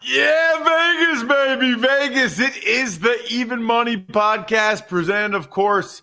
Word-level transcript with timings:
Yeah, 0.00 0.64
Vegas, 0.64 1.24
baby, 1.24 1.74
Vegas. 1.74 2.38
It 2.38 2.62
is 2.62 3.00
the 3.00 3.18
Even 3.30 3.62
Money 3.62 3.96
podcast, 3.96 4.86
presented, 4.86 5.36
of 5.36 5.50
course, 5.50 6.02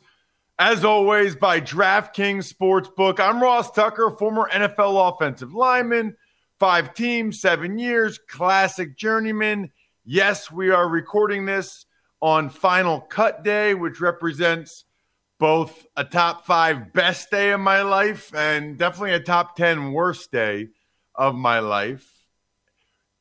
as 0.59 0.83
always, 0.83 1.35
by 1.35 1.61
DraftKings 1.61 2.53
Sportsbook. 2.53 3.21
I'm 3.21 3.41
Ross 3.41 3.71
Tucker, 3.71 4.11
former 4.19 4.49
NFL 4.51 5.13
offensive 5.13 5.53
lineman, 5.53 6.17
five 6.59 6.93
teams, 6.93 7.39
seven 7.39 7.79
years, 7.79 8.19
classic 8.27 8.97
journeyman. 8.97 9.71
Yes, 10.03 10.51
we 10.51 10.71
are 10.71 10.89
recording 10.89 11.45
this 11.45 11.85
on 12.21 12.49
Final 12.49 12.99
Cut 12.99 13.45
Day, 13.45 13.75
which 13.75 14.01
represents 14.01 14.83
both 15.39 15.85
a 15.95 16.03
top 16.03 16.45
five 16.45 16.91
best 16.91 17.31
day 17.31 17.51
of 17.51 17.61
my 17.61 17.81
life 17.81 18.33
and 18.35 18.77
definitely 18.77 19.13
a 19.13 19.19
top 19.21 19.55
10 19.55 19.93
worst 19.93 20.31
day 20.31 20.67
of 21.15 21.33
my 21.33 21.59
life. 21.59 22.14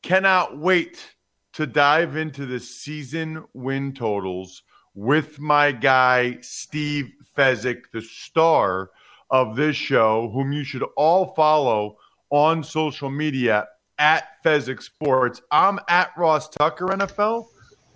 Cannot 0.04 0.58
wait 0.58 1.14
to 1.54 1.66
dive 1.66 2.14
into 2.14 2.44
the 2.44 2.60
season 2.60 3.42
win 3.54 3.94
totals 3.94 4.62
with 4.94 5.40
my 5.40 5.72
guy, 5.72 6.36
Steve 6.42 7.10
Fezzik, 7.34 7.84
the 7.90 8.02
star 8.02 8.90
of 9.30 9.56
this 9.56 9.76
show, 9.76 10.28
whom 10.28 10.52
you 10.52 10.62
should 10.62 10.82
all 10.98 11.32
follow 11.34 11.96
on 12.28 12.62
social 12.62 13.08
media 13.08 13.66
at 13.98 14.42
Fezzik 14.44 14.82
Sports. 14.82 15.40
I'm 15.50 15.80
at 15.88 16.10
Ross 16.18 16.50
Tucker 16.50 16.88
NFL. 16.88 17.46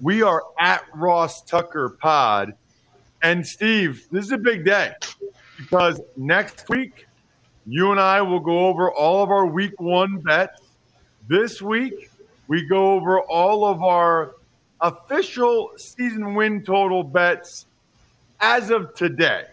We 0.00 0.22
are 0.22 0.42
at 0.58 0.84
Ross 0.94 1.44
Tucker 1.44 1.98
Pod. 2.00 2.54
And 3.20 3.46
Steve, 3.46 4.06
this 4.10 4.24
is 4.24 4.32
a 4.32 4.38
big 4.38 4.64
day 4.64 4.94
because 5.58 6.00
next 6.16 6.70
week, 6.70 7.06
you 7.66 7.90
and 7.90 8.00
I 8.00 8.22
will 8.22 8.40
go 8.40 8.66
over 8.66 8.90
all 8.90 9.22
of 9.22 9.28
our 9.28 9.44
week 9.44 9.78
one 9.78 10.20
bets 10.20 10.62
this 11.28 11.60
week, 11.60 12.10
we 12.48 12.64
go 12.64 12.92
over 12.92 13.20
all 13.20 13.66
of 13.66 13.82
our 13.82 14.34
official 14.80 15.72
season 15.76 16.34
win 16.34 16.64
total 16.64 17.02
bets 17.02 17.66
as 18.40 18.70
of 18.70 18.94
today, 18.94 19.44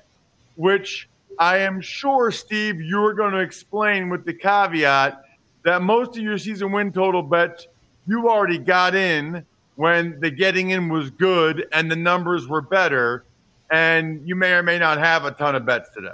which 0.56 1.10
I 1.38 1.60
am 1.60 1.82
sure, 1.82 2.32
Steve, 2.32 2.80
you're 2.80 3.14
going 3.14 3.34
to 3.34 3.40
explain 3.40 4.10
with 4.10 4.24
the 4.24 4.34
caveat 4.34 5.22
that 5.64 5.82
most 5.82 6.16
of 6.16 6.24
your 6.24 6.38
season 6.38 6.72
win 6.72 6.92
total 6.92 7.22
bets 7.22 7.68
you 8.08 8.30
already 8.30 8.60
got 8.60 8.96
in 8.96 9.46
when 9.76 10.20
the 10.22 10.30
getting 10.30 10.70
in 10.70 10.88
was 10.88 11.10
good 11.10 11.68
and 11.74 11.92
the 11.92 11.96
numbers 11.96 12.48
were 12.48 12.62
better, 12.62 13.26
and 13.70 14.26
you 14.26 14.36
may 14.36 14.54
or 14.54 14.64
may 14.64 14.80
not 14.80 14.98
have 14.98 15.26
a 15.26 15.32
ton 15.32 15.56
of 15.56 15.66
bets 15.66 15.90
today. 15.90 16.08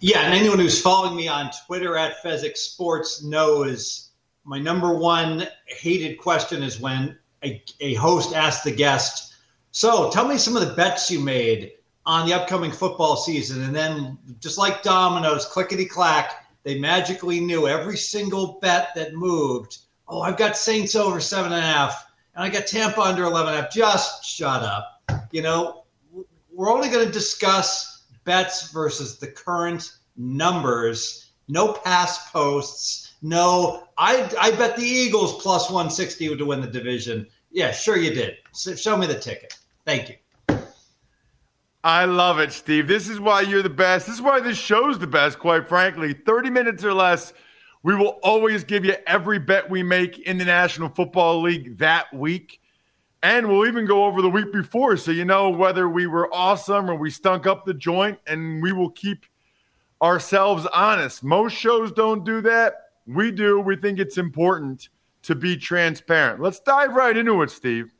Yeah, 0.00 0.22
and 0.22 0.34
anyone 0.34 0.58
who's 0.58 0.80
following 0.80 1.14
me 1.14 1.28
on 1.28 1.50
Twitter 1.66 1.96
at 1.96 2.22
Fezzik 2.22 2.56
Sports 2.56 3.22
knows 3.22 4.05
my 4.46 4.60
number 4.60 4.94
one 4.94 5.48
hated 5.66 6.18
question 6.18 6.62
is 6.62 6.80
when 6.80 7.18
a, 7.44 7.62
a 7.80 7.94
host 7.94 8.34
asks 8.34 8.62
the 8.62 8.70
guest, 8.70 9.34
So 9.72 10.08
tell 10.10 10.26
me 10.26 10.38
some 10.38 10.56
of 10.56 10.66
the 10.66 10.74
bets 10.74 11.10
you 11.10 11.20
made 11.20 11.72
on 12.06 12.26
the 12.26 12.34
upcoming 12.34 12.70
football 12.70 13.16
season. 13.16 13.64
And 13.64 13.74
then, 13.74 14.16
just 14.38 14.56
like 14.56 14.84
dominoes, 14.84 15.44
clickety 15.46 15.84
clack, 15.84 16.46
they 16.62 16.78
magically 16.78 17.40
knew 17.40 17.66
every 17.66 17.96
single 17.96 18.58
bet 18.62 18.90
that 18.94 19.14
moved. 19.14 19.78
Oh, 20.08 20.22
I've 20.22 20.36
got 20.36 20.56
Saints 20.56 20.94
over 20.94 21.20
seven 21.20 21.52
and 21.52 21.60
a 21.60 21.66
half, 21.66 22.06
and 22.36 22.44
I 22.44 22.48
got 22.48 22.68
Tampa 22.68 23.00
under 23.00 23.24
11 23.24 23.48
and 23.48 23.58
a 23.58 23.62
half. 23.62 23.72
Just 23.72 24.24
shut 24.24 24.62
up. 24.62 25.02
You 25.32 25.42
know, 25.42 25.84
we're 26.52 26.72
only 26.72 26.88
going 26.88 27.04
to 27.04 27.12
discuss 27.12 28.04
bets 28.24 28.70
versus 28.70 29.18
the 29.18 29.26
current 29.26 29.92
numbers, 30.16 31.32
no 31.48 31.72
past 31.72 32.32
posts 32.32 33.05
no, 33.22 33.88
I 33.98 34.30
I 34.40 34.50
bet 34.52 34.76
the 34.76 34.84
Eagles 34.84 35.42
plus 35.42 35.70
160 35.70 36.36
to 36.36 36.44
win 36.44 36.60
the 36.60 36.66
division. 36.66 37.26
Yeah, 37.50 37.72
sure 37.72 37.96
you 37.96 38.12
did. 38.12 38.36
So 38.52 38.74
show 38.74 38.96
me 38.96 39.06
the 39.06 39.18
ticket. 39.18 39.56
Thank 39.84 40.08
you. 40.10 40.16
I 41.84 42.04
love 42.04 42.40
it, 42.40 42.50
Steve. 42.50 42.88
This 42.88 43.08
is 43.08 43.20
why 43.20 43.42
you're 43.42 43.62
the 43.62 43.70
best. 43.70 44.06
This 44.06 44.16
is 44.16 44.22
why 44.22 44.40
this 44.40 44.58
show's 44.58 44.98
the 44.98 45.06
best, 45.06 45.38
quite 45.38 45.68
frankly. 45.68 46.12
30 46.12 46.50
minutes 46.50 46.84
or 46.84 46.92
less. 46.92 47.32
We 47.84 47.94
will 47.94 48.18
always 48.24 48.64
give 48.64 48.84
you 48.84 48.96
every 49.06 49.38
bet 49.38 49.70
we 49.70 49.84
make 49.84 50.18
in 50.18 50.38
the 50.38 50.44
National 50.44 50.88
Football 50.88 51.42
League 51.42 51.78
that 51.78 52.12
week. 52.12 52.60
And 53.22 53.48
we'll 53.48 53.68
even 53.68 53.86
go 53.86 54.04
over 54.04 54.20
the 54.20 54.28
week 54.28 54.52
before 54.52 54.96
so 54.96 55.12
you 55.12 55.24
know 55.24 55.50
whether 55.50 55.88
we 55.88 56.08
were 56.08 56.28
awesome 56.34 56.90
or 56.90 56.96
we 56.96 57.10
stunk 57.10 57.46
up 57.46 57.64
the 57.64 57.74
joint, 57.74 58.18
and 58.26 58.60
we 58.60 58.72
will 58.72 58.90
keep 58.90 59.24
ourselves 60.02 60.66
honest. 60.74 61.22
Most 61.22 61.52
shows 61.52 61.92
don't 61.92 62.24
do 62.24 62.40
that. 62.40 62.85
We 63.06 63.30
do. 63.30 63.60
We 63.60 63.76
think 63.76 63.98
it's 63.98 64.18
important 64.18 64.88
to 65.22 65.34
be 65.34 65.56
transparent. 65.56 66.40
Let's 66.40 66.60
dive 66.60 66.94
right 66.94 67.16
into 67.16 67.42
it, 67.42 67.50
Steve, 67.50 67.92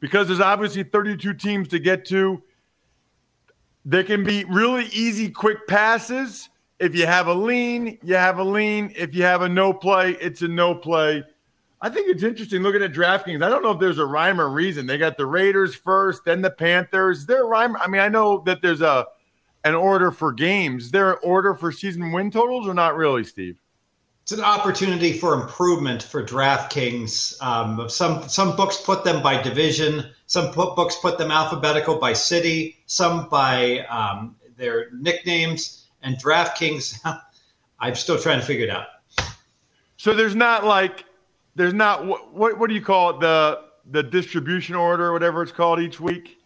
because 0.00 0.28
there's 0.28 0.40
obviously 0.40 0.82
32 0.82 1.34
teams 1.34 1.68
to 1.68 1.78
get 1.78 2.04
to. 2.06 2.42
There 3.84 4.04
can 4.04 4.24
be 4.24 4.44
really 4.44 4.86
easy, 4.86 5.28
quick 5.30 5.66
passes. 5.66 6.48
If 6.78 6.94
you 6.94 7.06
have 7.06 7.28
a 7.28 7.34
lean, 7.34 7.98
you 8.02 8.14
have 8.14 8.38
a 8.38 8.44
lean. 8.44 8.92
If 8.96 9.14
you 9.14 9.22
have 9.22 9.42
a 9.42 9.48
no 9.48 9.72
play, 9.72 10.12
it's 10.20 10.42
a 10.42 10.48
no 10.48 10.74
play. 10.74 11.24
I 11.80 11.88
think 11.88 12.08
it's 12.08 12.22
interesting 12.22 12.62
looking 12.62 12.82
at 12.82 12.92
DraftKings. 12.92 13.44
I 13.44 13.48
don't 13.48 13.62
know 13.62 13.72
if 13.72 13.80
there's 13.80 13.98
a 13.98 14.06
rhyme 14.06 14.40
or 14.40 14.48
reason. 14.48 14.86
They 14.86 14.98
got 14.98 15.16
the 15.16 15.26
Raiders 15.26 15.74
first, 15.74 16.24
then 16.24 16.40
the 16.40 16.50
Panthers. 16.50 17.18
Is 17.18 17.26
there 17.26 17.42
a 17.42 17.46
rhyme? 17.46 17.76
I 17.76 17.88
mean, 17.88 18.00
I 18.00 18.08
know 18.08 18.42
that 18.46 18.62
there's 18.62 18.82
a 18.82 19.06
an 19.64 19.74
order 19.74 20.10
for 20.10 20.32
games. 20.32 20.86
Is 20.86 20.90
there 20.90 21.12
an 21.12 21.18
order 21.22 21.54
for 21.54 21.70
season 21.72 22.12
win 22.12 22.30
totals 22.30 22.66
or 22.66 22.74
not 22.74 22.96
really, 22.96 23.24
Steve? 23.24 23.61
It's 24.22 24.32
an 24.32 24.40
opportunity 24.40 25.12
for 25.12 25.34
improvement 25.34 26.02
for 26.02 26.24
DraftKings. 26.24 27.42
Um, 27.42 27.88
some 27.88 28.28
some 28.28 28.54
books 28.54 28.76
put 28.76 29.02
them 29.02 29.20
by 29.20 29.42
division. 29.42 30.08
Some 30.26 30.52
books 30.52 30.96
put 31.02 31.18
them 31.18 31.32
alphabetical 31.32 31.98
by 31.98 32.12
city. 32.12 32.78
Some 32.86 33.28
by 33.28 33.80
um, 33.86 34.36
their 34.56 34.90
nicknames. 34.92 35.88
And 36.02 36.16
DraftKings, 36.16 37.00
I'm 37.80 37.94
still 37.96 38.18
trying 38.18 38.40
to 38.40 38.46
figure 38.46 38.64
it 38.64 38.70
out. 38.70 38.86
So 39.96 40.14
there's 40.14 40.36
not 40.36 40.64
like 40.64 41.04
there's 41.56 41.74
not 41.74 42.06
what 42.06 42.32
what, 42.32 42.58
what 42.58 42.68
do 42.68 42.74
you 42.74 42.82
call 42.82 43.10
it 43.10 43.20
the 43.20 43.60
the 43.90 44.04
distribution 44.04 44.76
order 44.76 45.06
or 45.06 45.12
whatever 45.12 45.42
it's 45.42 45.50
called 45.50 45.80
each 45.80 45.98
week. 45.98 46.38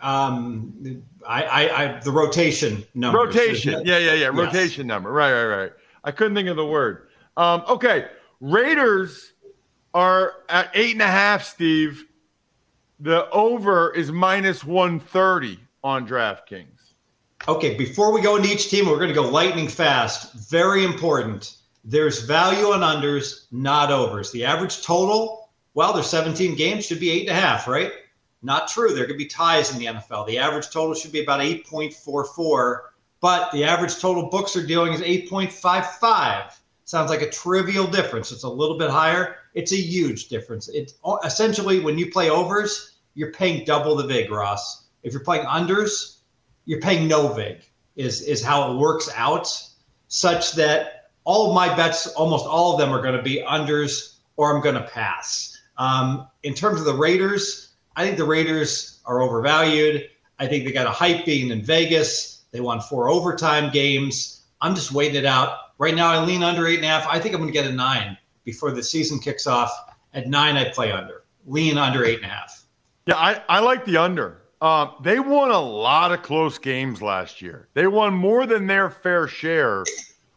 Um, 0.00 1.02
I, 1.26 1.42
I, 1.44 1.84
I 1.84 2.00
the 2.00 2.12
rotation 2.12 2.84
number. 2.94 3.18
Rotation, 3.18 3.82
yeah, 3.86 3.96
yeah, 3.96 4.12
yeah. 4.12 4.26
Rotation 4.26 4.84
yes. 4.84 4.88
number. 4.88 5.10
Right, 5.10 5.32
right, 5.32 5.56
right. 5.62 5.72
I 6.04 6.10
couldn't 6.10 6.34
think 6.34 6.48
of 6.48 6.56
the 6.56 6.66
word. 6.66 7.08
Um, 7.36 7.64
okay, 7.68 8.06
Raiders 8.40 9.32
are 9.94 10.34
at 10.48 10.70
eight 10.74 10.92
and 10.92 11.02
a 11.02 11.06
half. 11.06 11.44
Steve, 11.44 12.04
The 13.00 13.28
over 13.30 13.92
is 13.92 14.12
minus 14.12 14.64
130 14.64 15.58
on 15.82 16.06
DraftKings. 16.06 16.66
Okay, 17.48 17.74
before 17.76 18.12
we 18.12 18.20
go 18.20 18.36
into 18.36 18.50
each 18.50 18.70
team, 18.70 18.86
we're 18.86 18.96
going 18.96 19.08
to 19.08 19.14
go 19.14 19.28
lightning 19.28 19.68
fast. 19.68 20.32
Very 20.50 20.84
important. 20.84 21.56
There's 21.84 22.22
value 22.22 22.66
on 22.66 22.80
unders, 22.80 23.46
not 23.50 23.90
overs. 23.90 24.30
The 24.32 24.44
average 24.44 24.82
total, 24.82 25.50
well, 25.74 25.92
there's 25.92 26.06
17 26.06 26.54
games, 26.54 26.86
should 26.86 27.00
be 27.00 27.10
eight 27.10 27.28
and 27.28 27.36
a 27.36 27.40
half, 27.40 27.68
right? 27.68 27.92
Not 28.42 28.68
true. 28.68 28.94
There 28.94 29.06
could 29.06 29.18
be 29.18 29.26
ties 29.26 29.72
in 29.72 29.78
the 29.78 29.86
NFL. 29.86 30.26
The 30.26 30.38
average 30.38 30.70
total 30.70 30.94
should 30.94 31.12
be 31.12 31.22
about 31.22 31.40
8.44, 31.40 32.78
but 33.24 33.50
the 33.52 33.64
average 33.64 33.98
total 34.00 34.28
books 34.28 34.54
are 34.54 34.66
dealing 34.66 34.92
is 34.92 35.00
8.55. 35.00 36.58
Sounds 36.84 37.08
like 37.08 37.22
a 37.22 37.30
trivial 37.30 37.86
difference. 37.86 38.30
It's 38.30 38.42
a 38.42 38.48
little 38.50 38.76
bit 38.76 38.90
higher. 38.90 39.36
It's 39.54 39.72
a 39.72 39.76
huge 39.76 40.28
difference. 40.28 40.68
It's 40.68 40.92
essentially 41.24 41.80
when 41.80 41.96
you 41.96 42.10
play 42.10 42.28
overs, 42.28 42.98
you're 43.14 43.32
paying 43.32 43.64
double 43.64 43.96
the 43.96 44.06
vig, 44.06 44.30
Ross. 44.30 44.88
If 45.04 45.14
you're 45.14 45.24
playing 45.24 45.46
unders, 45.46 46.18
you're 46.66 46.82
paying 46.82 47.08
no 47.08 47.28
vig. 47.28 47.62
Is 47.96 48.20
is 48.20 48.42
how 48.42 48.70
it 48.70 48.76
works 48.76 49.08
out, 49.16 49.48
such 50.08 50.52
that 50.56 51.08
all 51.24 51.48
of 51.48 51.54
my 51.54 51.74
bets, 51.74 52.06
almost 52.08 52.44
all 52.44 52.74
of 52.74 52.78
them, 52.78 52.92
are 52.92 53.00
going 53.00 53.16
to 53.16 53.22
be 53.22 53.42
unders 53.42 54.16
or 54.36 54.54
I'm 54.54 54.62
going 54.62 54.74
to 54.74 54.82
pass. 54.82 55.58
Um, 55.78 56.28
in 56.42 56.52
terms 56.52 56.78
of 56.78 56.84
the 56.84 56.94
Raiders, 56.94 57.70
I 57.96 58.04
think 58.04 58.18
the 58.18 58.26
Raiders 58.26 59.00
are 59.06 59.22
overvalued. 59.22 60.10
I 60.38 60.46
think 60.46 60.66
they 60.66 60.72
got 60.72 60.86
a 60.86 60.90
hype 60.90 61.24
being 61.24 61.48
in 61.48 61.62
Vegas. 61.62 62.33
They 62.54 62.60
won 62.60 62.80
four 62.80 63.10
overtime 63.10 63.72
games. 63.72 64.44
I'm 64.60 64.76
just 64.76 64.92
waiting 64.92 65.16
it 65.16 65.26
out. 65.26 65.58
Right 65.78 65.96
now, 65.96 66.06
I 66.06 66.24
lean 66.24 66.44
under 66.44 66.68
eight 66.68 66.76
and 66.76 66.84
a 66.84 66.88
half. 66.88 67.04
I 67.08 67.18
think 67.18 67.34
I'm 67.34 67.40
going 67.40 67.52
to 67.52 67.58
get 67.60 67.68
a 67.68 67.74
nine 67.74 68.16
before 68.44 68.70
the 68.70 68.80
season 68.80 69.18
kicks 69.18 69.48
off. 69.48 69.72
At 70.12 70.28
nine, 70.28 70.56
I 70.56 70.68
play 70.68 70.92
under. 70.92 71.24
Lean 71.46 71.78
under 71.78 72.04
eight 72.04 72.18
and 72.18 72.26
a 72.26 72.28
half. 72.28 72.64
Yeah, 73.06 73.16
I, 73.16 73.42
I 73.48 73.58
like 73.58 73.84
the 73.84 73.96
under. 73.96 74.42
Uh, 74.60 74.86
they 75.02 75.18
won 75.18 75.50
a 75.50 75.60
lot 75.60 76.12
of 76.12 76.22
close 76.22 76.56
games 76.56 77.02
last 77.02 77.42
year. 77.42 77.66
They 77.74 77.88
won 77.88 78.14
more 78.14 78.46
than 78.46 78.68
their 78.68 78.88
fair 78.88 79.26
share 79.26 79.82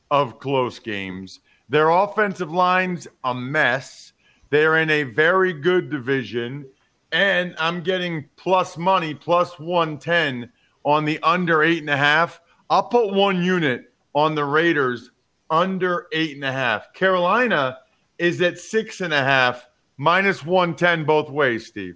of 0.09 0.39
close 0.39 0.79
games. 0.79 1.41
Their 1.69 1.89
offensive 1.89 2.51
line's 2.51 3.07
a 3.25 3.35
mess. 3.35 4.13
They're 4.49 4.77
in 4.79 4.89
a 4.89 5.03
very 5.03 5.53
good 5.53 5.91
division. 5.91 6.65
And 7.11 7.53
I'm 7.59 7.81
getting 7.81 8.27
plus 8.37 8.75
money, 8.75 9.13
plus 9.13 9.59
110 9.59 10.51
on 10.83 11.05
the 11.05 11.19
under 11.23 11.63
eight 11.63 11.79
and 11.79 11.89
a 11.89 11.97
half. 11.97 12.41
I'll 12.69 12.83
put 12.83 13.13
one 13.13 13.43
unit 13.43 13.93
on 14.13 14.35
the 14.35 14.45
Raiders 14.45 15.11
under 15.49 16.07
eight 16.11 16.35
and 16.35 16.43
a 16.43 16.51
half. 16.51 16.93
Carolina 16.93 17.77
is 18.17 18.41
at 18.41 18.57
six 18.57 19.01
and 19.01 19.13
a 19.13 19.23
half, 19.23 19.67
minus 19.97 20.45
110 20.45 21.05
both 21.05 21.29
ways, 21.29 21.65
Steve. 21.67 21.95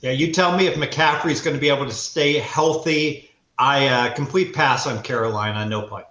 Yeah, 0.00 0.12
you 0.12 0.32
tell 0.32 0.56
me 0.56 0.66
if 0.66 0.76
McCaffrey 0.76 1.32
is 1.32 1.40
going 1.40 1.56
to 1.56 1.60
be 1.60 1.68
able 1.68 1.86
to 1.86 1.92
stay 1.92 2.34
healthy. 2.34 3.30
I 3.58 3.86
uh, 3.88 4.14
complete 4.14 4.54
pass 4.54 4.86
on 4.86 5.02
Carolina, 5.02 5.66
no 5.66 5.82
play. 5.82 6.04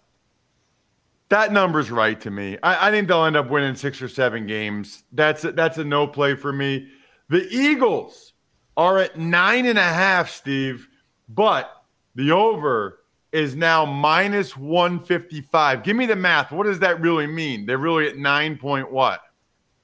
That 1.30 1.52
number's 1.52 1.92
right 1.92 2.20
to 2.22 2.32
me. 2.32 2.58
I, 2.64 2.88
I, 2.88 2.92
think 2.92 3.08
they'll 3.08 3.26
end 3.26 3.36
up 3.36 3.50
winning 3.50 3.76
six 3.76 4.02
or 4.02 4.08
seven 4.08 4.48
games. 4.48 5.04
That's 5.12 5.44
a, 5.44 5.52
that's 5.52 5.78
a 5.78 5.84
no 5.84 6.08
play 6.08 6.36
for 6.36 6.54
me. 6.54 6.90
The 7.30 7.48
Eagles 7.50 8.34
are 8.78 9.00
at 9.00 9.18
nine 9.18 9.66
and 9.66 9.78
a 9.78 9.84
half, 9.84 10.30
Steve, 10.30 10.88
but 11.28 11.70
the 12.18 12.32
over 12.32 13.00
is 13.32 13.56
now 13.56 13.86
minus 13.86 14.58
155. 14.58 15.84
Give 15.84 15.96
me 15.96 16.08
the 16.08 16.16
math. 16.16 16.52
What 16.52 16.66
does 16.66 16.80
that 16.80 17.00
really 17.00 17.28
mean? 17.28 17.68
They're 17.68 17.78
really 17.78 18.08
at 18.08 18.18
nine 18.18 18.58
point 18.58 18.92
what? 18.92 19.22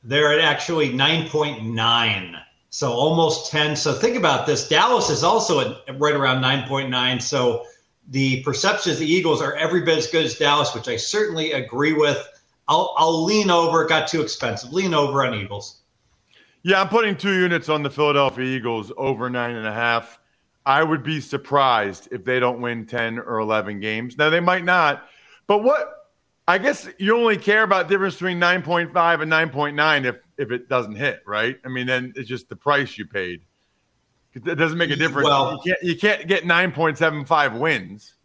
They're 0.03 0.33
at 0.33 0.39
actually 0.39 0.89
9.9. 0.89 2.41
So 2.71 2.91
almost 2.91 3.51
10. 3.51 3.75
So 3.75 3.94
think 3.94 4.18
about 4.18 4.47
this. 4.47 4.68
Dallas 4.68 5.12
is 5.12 5.24
also 5.24 5.77
at 5.88 6.00
right 6.00 6.15
around 6.15 6.41
9.9. 6.41 7.21
So 7.21 7.65
the 8.09 8.41
perception 8.41 8.91
is 8.91 9.00
the 9.00 9.06
Eagles 9.06 9.39
are 9.39 9.53
every 9.53 9.81
bit 9.81 10.00
as 10.00 10.07
good 10.07 10.25
as 10.25 10.35
Dallas, 10.35 10.74
which 10.74 10.88
I 10.88 10.97
certainly 10.97 11.51
agree 11.51 11.94
with. 11.94 12.27
I'll, 12.68 12.95
I'll 12.97 13.24
lean 13.24 13.51
over. 13.51 13.83
It 13.83 13.89
got 13.89 14.07
too 14.07 14.21
expensive. 14.21 14.74
Lean 14.74 14.95
over 14.95 15.24
on 15.24 15.35
Eagles. 15.35 15.81
Yeah, 16.63 16.81
I'm 16.81 16.89
putting 16.89 17.15
two 17.15 17.33
units 17.33 17.69
on 17.69 17.83
the 17.83 17.91
Philadelphia 17.91 18.45
Eagles 18.45 18.91
over 18.97 19.30
nine 19.30 19.56
and 19.56 19.68
a 19.68 19.74
half. 19.74 20.18
I 20.65 20.83
would 20.83 21.04
be 21.04 21.19
surprised 21.19 22.07
if 22.12 22.24
they 22.24 22.39
don't 22.39 22.62
win 22.62 22.86
10 22.86 23.19
or 23.19 23.39
11 23.39 23.80
games. 23.80 24.18
Now, 24.18 24.30
they 24.30 24.39
might 24.39 24.63
not. 24.63 25.07
But 25.48 25.63
what 25.63 26.04
I 26.48 26.57
guess 26.57 26.89
you 26.98 27.18
only 27.18 27.38
care 27.38 27.63
about 27.63 27.88
the 27.88 27.94
difference 27.94 28.15
between 28.15 28.39
9.5 28.39 29.21
and 29.21 29.31
9.9 29.31 30.06
if, 30.06 30.18
if 30.38 30.51
it 30.51 30.68
doesn't 30.68 30.95
hit, 30.95 31.21
right? 31.25 31.57
I 31.63 31.69
mean, 31.69 31.88
then 31.88 32.13
it's 32.15 32.27
just 32.27 32.50
the 32.50 32.56
price 32.56 32.98
you 32.98 33.06
paid. 33.06 33.42
It 34.33 34.56
doesn't 34.57 34.77
make 34.77 34.89
a 34.89 34.95
difference. 34.95 35.27
Well, 35.27 35.62
you 35.63 35.74
can't, 35.74 35.83
you 35.83 35.95
can't 35.95 36.27
get 36.27 36.44
9.75 36.44 37.59
wins. 37.59 38.16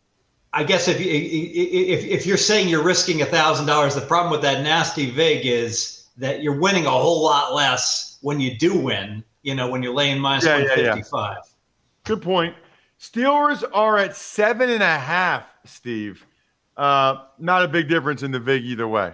I 0.54 0.64
guess 0.64 0.88
if, 0.88 0.98
you, 0.98 1.06
if, 1.10 2.04
if 2.04 2.26
you're 2.26 2.38
saying 2.38 2.68
you're 2.68 2.82
risking 2.82 3.18
$1,000, 3.18 3.94
the 3.94 4.00
problem 4.06 4.32
with 4.32 4.40
that 4.42 4.62
nasty 4.62 5.10
VIG 5.10 5.44
is 5.44 6.06
that 6.16 6.42
you're 6.42 6.58
winning 6.58 6.86
a 6.86 6.90
whole 6.90 7.22
lot 7.22 7.54
less 7.54 8.18
when 8.22 8.40
you 8.40 8.56
do 8.56 8.76
win, 8.78 9.22
you 9.42 9.54
know, 9.54 9.68
when 9.68 9.82
you're 9.82 9.94
laying 9.94 10.18
minus 10.18 10.46
yeah, 10.46 10.54
155. 10.54 11.12
Yeah, 11.12 11.34
yeah. 11.34 11.40
Good 12.08 12.22
point. 12.22 12.56
Steelers 12.98 13.62
are 13.74 13.98
at 13.98 14.16
seven 14.16 14.70
and 14.70 14.82
a 14.82 14.98
half, 14.98 15.44
Steve. 15.66 16.24
Uh, 16.74 17.26
not 17.38 17.62
a 17.62 17.68
big 17.68 17.86
difference 17.86 18.22
in 18.22 18.30
the 18.30 18.40
VIG 18.40 18.64
either 18.64 18.88
way. 18.88 19.12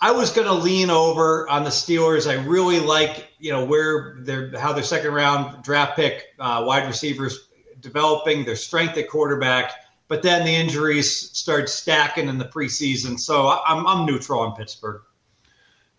I 0.00 0.12
was 0.12 0.32
going 0.32 0.46
to 0.46 0.54
lean 0.54 0.88
over 0.88 1.48
on 1.48 1.64
the 1.64 1.70
Steelers. 1.70 2.30
I 2.30 2.40
really 2.44 2.78
like, 2.78 3.26
you 3.40 3.50
know, 3.50 3.64
where 3.64 4.18
their 4.20 4.56
how 4.56 4.72
their 4.72 4.84
second 4.84 5.12
round 5.12 5.64
draft 5.64 5.96
pick 5.96 6.26
uh, 6.38 6.62
wide 6.64 6.86
receivers 6.86 7.48
developing, 7.80 8.44
their 8.44 8.54
strength 8.54 8.96
at 8.98 9.08
quarterback, 9.08 9.72
but 10.06 10.22
then 10.22 10.44
the 10.44 10.54
injuries 10.54 11.36
started 11.36 11.68
stacking 11.68 12.28
in 12.28 12.38
the 12.38 12.44
preseason. 12.44 13.18
So 13.18 13.48
I'm 13.66 13.84
I'm 13.84 14.06
neutral 14.06 14.38
on 14.38 14.54
Pittsburgh. 14.54 15.02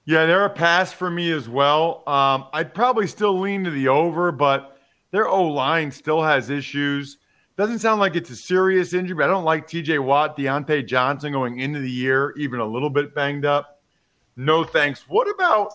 Yeah, 0.06 0.26
they're 0.26 0.46
a 0.46 0.50
pass 0.50 0.94
for 0.94 1.12
me 1.12 1.34
as 1.34 1.50
well. 1.50 2.02
Um, 2.08 2.48
I'd 2.54 2.74
probably 2.74 3.08
still 3.08 3.38
lean 3.38 3.66
to 3.66 3.72
the 3.72 3.90
over, 3.90 4.32
but 4.32 4.74
their 5.14 5.28
O 5.28 5.44
line 5.44 5.92
still 5.92 6.24
has 6.24 6.50
issues. 6.50 7.20
Doesn't 7.56 7.80
sound 7.80 8.02
like 8.02 8.16
it's 8.16 8.32
a 8.32 8.36
serious 8.36 8.94
injury, 8.94 9.16
but 9.16 9.26
I 9.26 9.28
don't 9.28 9.44
like 9.44 9.68
TJ 9.68 10.04
Watt, 10.04 10.36
Diontae 10.36 10.88
Johnson 10.88 11.32
going 11.32 11.60
into 11.60 11.80
the 11.80 11.90
year 11.90 12.34
even 12.36 12.60
a 12.60 12.66
little 12.66 12.90
bit 12.90 13.14
banged 13.14 13.46
up. 13.46 13.80
No 14.36 14.64
thanks. 14.64 15.08
What 15.08 15.30
about 15.30 15.72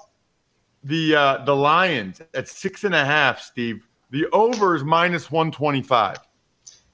the 0.82 1.14
uh, 1.14 1.44
the 1.44 1.55
Lions 1.55 2.20
at 2.35 2.49
six 2.49 2.82
and 2.82 2.96
a 2.96 3.05
half, 3.05 3.40
Steve? 3.40 3.87
The 4.11 4.26
over 4.32 4.75
is 4.75 4.82
minus 4.82 5.31
one 5.31 5.52
twenty 5.52 5.82
five. 5.82 6.17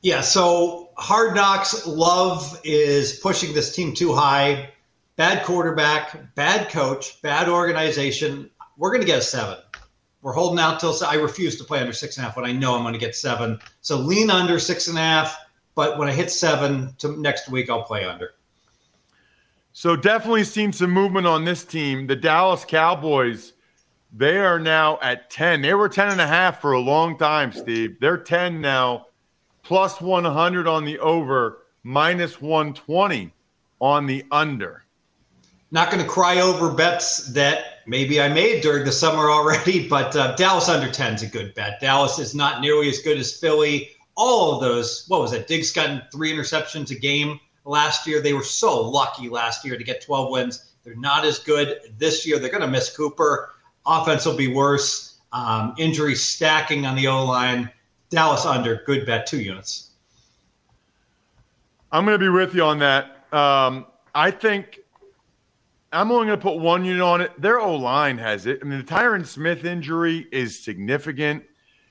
Yeah, 0.02 0.20
so 0.20 0.90
Hard 0.98 1.34
Knocks 1.34 1.86
Love 1.86 2.60
is 2.62 3.18
pushing 3.20 3.54
this 3.54 3.74
team 3.74 3.94
too 3.94 4.12
high. 4.12 4.68
Bad 5.16 5.44
quarterback, 5.44 6.34
bad 6.34 6.68
coach, 6.68 7.22
bad 7.22 7.48
organization. 7.48 8.50
We're 8.76 8.90
going 8.90 9.00
to 9.00 9.06
get 9.06 9.20
a 9.20 9.22
seven. 9.22 9.56
We're 10.24 10.32
holding 10.32 10.58
out 10.58 10.80
till 10.80 10.96
I 11.06 11.16
refuse 11.16 11.56
to 11.56 11.64
play 11.64 11.80
under 11.80 11.92
six 11.92 12.16
and 12.16 12.24
a 12.24 12.28
half 12.28 12.36
when 12.36 12.46
I 12.46 12.52
know 12.52 12.74
I'm 12.74 12.80
going 12.80 12.94
to 12.94 12.98
get 12.98 13.14
seven. 13.14 13.60
So 13.82 13.98
lean 13.98 14.30
under 14.30 14.58
six 14.58 14.88
and 14.88 14.96
a 14.96 15.00
half. 15.02 15.38
But 15.74 15.98
when 15.98 16.08
I 16.08 16.12
hit 16.12 16.30
seven 16.30 16.94
to 16.96 17.20
next 17.20 17.50
week, 17.50 17.68
I'll 17.68 17.82
play 17.82 18.06
under. 18.06 18.32
So 19.74 19.96
definitely 19.96 20.44
seen 20.44 20.72
some 20.72 20.90
movement 20.90 21.26
on 21.26 21.44
this 21.44 21.62
team. 21.62 22.06
The 22.06 22.16
Dallas 22.16 22.64
Cowboys, 22.64 23.52
they 24.16 24.38
are 24.38 24.58
now 24.58 24.98
at 25.02 25.28
10. 25.28 25.60
They 25.60 25.74
were 25.74 25.90
10 25.90 26.08
and 26.08 26.20
a 26.22 26.26
half 26.26 26.58
for 26.58 26.72
a 26.72 26.80
long 26.80 27.18
time, 27.18 27.52
Steve. 27.52 27.98
They're 28.00 28.16
10 28.16 28.62
now, 28.62 29.08
plus 29.62 30.00
100 30.00 30.66
on 30.66 30.86
the 30.86 30.98
over, 31.00 31.64
minus 31.82 32.40
120 32.40 33.30
on 33.78 34.06
the 34.06 34.24
under. 34.30 34.84
Not 35.70 35.90
going 35.90 36.02
to 36.02 36.08
cry 36.08 36.40
over 36.40 36.72
bets 36.72 37.26
that 37.34 37.73
maybe 37.86 38.20
I 38.20 38.28
made 38.28 38.62
during 38.62 38.84
the 38.84 38.92
summer 38.92 39.30
already, 39.30 39.88
but 39.96 40.14
uh, 40.16 40.34
Dallas 40.36 40.68
under 40.68 40.90
10 40.90 41.14
is 41.14 41.22
a 41.22 41.26
good 41.26 41.54
bet. 41.54 41.80
Dallas 41.80 42.18
is 42.18 42.34
not 42.34 42.60
nearly 42.60 42.88
as 42.88 43.00
good 43.00 43.18
as 43.18 43.38
Philly. 43.38 43.90
All 44.16 44.54
of 44.54 44.60
those, 44.60 45.04
what 45.08 45.20
was 45.20 45.32
it? 45.32 45.48
Diggs 45.48 45.72
got 45.72 46.12
three 46.12 46.32
interceptions 46.32 46.90
a 46.90 46.94
game 46.94 47.40
last 47.64 48.06
year. 48.06 48.20
They 48.20 48.32
were 48.32 48.44
so 48.44 48.80
lucky 48.80 49.28
last 49.28 49.64
year 49.64 49.76
to 49.76 49.84
get 49.84 50.02
12 50.02 50.30
wins. 50.30 50.72
They're 50.84 50.94
not 50.94 51.24
as 51.24 51.38
good 51.38 51.80
this 51.98 52.26
year. 52.26 52.38
They're 52.38 52.50
going 52.50 52.60
to 52.62 52.68
miss 52.68 52.94
Cooper. 52.94 53.50
Offense 53.86 54.26
will 54.26 54.36
be 54.36 54.48
worse. 54.48 55.18
Um, 55.32 55.74
injury 55.78 56.14
stacking 56.14 56.86
on 56.86 56.94
the 56.94 57.08
O 57.08 57.24
line. 57.24 57.70
Dallas 58.10 58.44
under, 58.44 58.82
good 58.86 59.04
bet, 59.06 59.26
two 59.26 59.40
units. 59.40 59.90
I'm 61.90 62.04
going 62.04 62.18
to 62.18 62.24
be 62.24 62.28
with 62.28 62.54
you 62.54 62.62
on 62.62 62.78
that. 62.80 63.24
Um, 63.32 63.86
I 64.14 64.30
think 64.30 64.80
I'm 65.94 66.10
only 66.10 66.26
going 66.26 66.38
to 66.38 66.42
put 66.42 66.58
one 66.58 66.84
unit 66.84 67.02
on 67.02 67.20
it. 67.20 67.40
Their 67.40 67.60
O 67.60 67.74
line 67.76 68.18
has 68.18 68.46
it. 68.46 68.58
I 68.62 68.64
mean, 68.64 68.78
the 68.78 68.84
Tyron 68.84 69.24
Smith 69.26 69.64
injury 69.64 70.26
is 70.32 70.62
significant. 70.62 71.44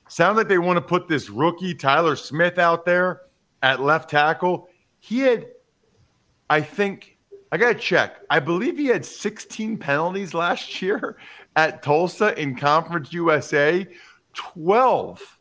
Sounds 0.10 0.38
like 0.38 0.48
they 0.48 0.57
want 0.57 0.77
to 0.77 0.81
put 0.81 1.07
this 1.07 1.29
rookie 1.29 1.74
Tyler 1.74 2.15
Smith 2.15 2.60
out 2.60 2.86
there 2.86 3.22
at 3.62 3.81
left 3.81 4.10
tackle. 4.10 4.67
He 5.00 5.19
had, 5.19 5.48
I 6.50 6.62
think, 6.62 7.17
I 7.51 7.57
got 7.57 7.74
to 7.74 7.79
check. 7.79 8.17
I 8.29 8.39
believe 8.39 8.77
he 8.77 8.88
had 8.88 9.05
16 9.05 9.77
penalties 9.77 10.33
last 10.33 10.81
year 10.81 11.17
at 11.55 11.81
Tulsa 11.81 12.39
in 12.39 12.55
Conference 12.55 13.13
USA. 13.13 13.88
12, 14.33 15.39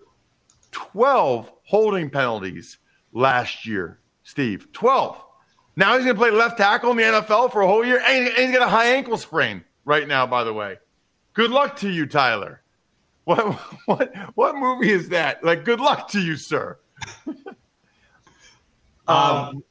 12 0.70 1.52
holding 1.64 2.10
penalties 2.10 2.78
last 3.12 3.66
year, 3.66 4.00
Steve. 4.22 4.72
12. 4.72 5.24
Now 5.76 5.94
he's 5.94 6.04
going 6.04 6.16
to 6.16 6.20
play 6.20 6.30
left 6.30 6.58
tackle 6.58 6.90
in 6.90 6.96
the 6.98 7.02
NFL 7.02 7.52
for 7.52 7.62
a 7.62 7.66
whole 7.66 7.84
year, 7.84 8.00
and 8.04 8.28
he's 8.28 8.52
got 8.52 8.62
a 8.62 8.70
high 8.70 8.86
ankle 8.86 9.16
sprain 9.16 9.64
right 9.84 10.06
now, 10.06 10.26
by 10.26 10.44
the 10.44 10.52
way. 10.52 10.78
Good 11.34 11.50
luck 11.50 11.76
to 11.76 11.88
you, 11.88 12.06
Tyler. 12.06 12.60
What 13.24 13.38
what 13.86 14.14
what 14.34 14.56
movie 14.56 14.90
is 14.90 15.08
that? 15.10 15.42
Like, 15.44 15.64
good 15.64 15.80
luck 15.80 16.08
to 16.08 16.20
you, 16.20 16.36
sir. 16.36 16.78
um, 19.08 19.64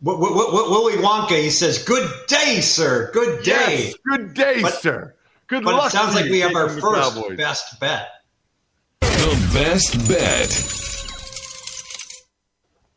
what, 0.00 0.18
what, 0.18 0.52
what, 0.52 0.70
Willy 0.70 0.94
Wonka, 0.94 1.40
he 1.40 1.50
says, 1.50 1.84
"Good 1.84 2.10
day, 2.26 2.60
sir. 2.60 3.10
Good 3.12 3.44
day. 3.44 3.86
Yes, 3.86 3.94
good 4.04 4.34
day, 4.34 4.62
but, 4.62 4.74
sir. 4.74 5.14
Good 5.46 5.64
but 5.64 5.74
luck." 5.74 5.88
It 5.88 5.96
sounds 5.96 6.14
like 6.14 6.30
we 6.30 6.40
have 6.40 6.54
our 6.56 6.68
first 6.68 7.36
best 7.36 7.78
bet. 7.80 8.08
The 9.00 9.50
best 9.52 10.08
bet. 10.08 10.91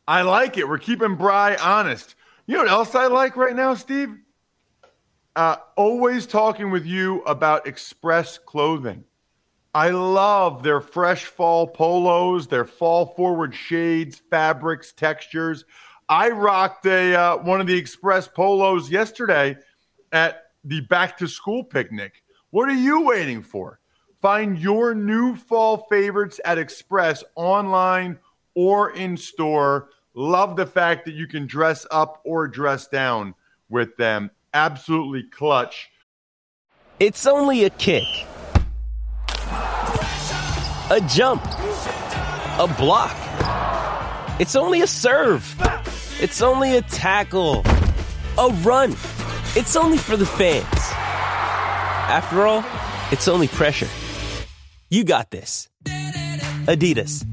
I 0.08 0.22
like 0.22 0.58
it. 0.58 0.68
We're 0.68 0.78
keeping 0.78 1.16
Bry 1.16 1.56
honest. 1.56 2.16
You 2.46 2.56
know 2.56 2.64
what 2.64 2.72
else 2.72 2.96
I 2.96 3.08
like 3.08 3.36
right 3.36 3.56
now, 3.56 3.74
Steve? 3.74 4.16
Uh, 5.36 5.58
always 5.76 6.28
talking 6.28 6.70
with 6.70 6.86
you 6.86 7.22
about 7.24 7.68
Express 7.68 8.38
Clothing. 8.38 9.04
I 9.74 9.90
love 9.90 10.64
their 10.64 10.80
fresh 10.80 11.26
fall 11.26 11.68
polos, 11.68 12.48
their 12.48 12.64
fall 12.66 13.08
forward 13.08 13.54
shades, 13.54 14.22
fabrics, 14.30 14.94
textures. 14.94 15.66
I 16.08 16.30
rocked 16.30 16.86
a 16.86 17.16
uh, 17.16 17.38
one 17.38 17.60
of 17.60 17.68
the 17.68 17.78
Express 17.78 18.28
polos 18.28 18.90
yesterday 18.90 19.58
at 20.12 20.52
the 20.64 20.82
back 20.82 21.18
to 21.18 21.28
school 21.28 21.64
picnic. 21.64 22.24
What 22.52 22.70
are 22.70 22.74
you 22.74 23.02
waiting 23.02 23.42
for? 23.44 23.80
Find 24.22 24.58
your 24.58 24.96
new 24.96 25.36
fall 25.36 25.88
favorites 25.90 26.40
at 26.46 26.58
Express 26.58 27.24
online 27.36 28.20
or 28.56 28.92
in 28.92 29.18
store. 29.18 29.90
Love 30.14 30.56
the 30.56 30.66
fact 30.66 31.06
that 31.06 31.14
you 31.14 31.28
can 31.28 31.46
dress 31.46 31.86
up 31.92 32.22
or 32.26 32.48
dress 32.48 32.88
down 32.88 33.36
with 33.70 33.96
them. 33.98 34.32
Absolutely 34.54 35.24
clutch. 35.24 35.90
It's 37.00 37.28
only 37.28 37.66
a 37.66 37.70
kick, 37.70 38.06
a 40.90 41.02
jump, 41.10 41.44
a 41.44 42.74
block. 42.78 43.16
It's 44.40 44.56
only 44.56 44.82
a 44.82 44.88
serve. 44.88 45.44
It's 46.22 46.42
only 46.42 46.78
a 46.78 46.82
tackle, 46.82 47.64
a 48.38 48.48
run. 48.64 48.92
It's 49.58 49.76
only 49.76 49.98
for 49.98 50.16
the 50.16 50.26
fans. 50.26 50.66
After 52.08 52.48
all, 52.48 52.64
it's 53.12 53.28
only 53.28 53.50
pressure. 53.50 53.90
You 54.90 55.04
got 55.04 55.32
this. 55.32 55.68
Adidas. 55.86 57.26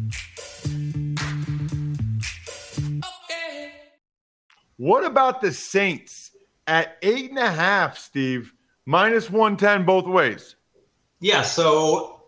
What 4.83 5.05
about 5.05 5.41
the 5.41 5.53
Saints 5.53 6.33
at 6.67 6.99
eight 7.03 7.31
and 7.31 7.39
a 7.39 7.49
half, 7.49 7.97
Steve? 7.97 8.53
Minus 8.85 9.31
110 9.31 9.87
both 9.87 10.07
ways. 10.07 10.57
Yeah, 11.21 11.43
so 11.43 12.25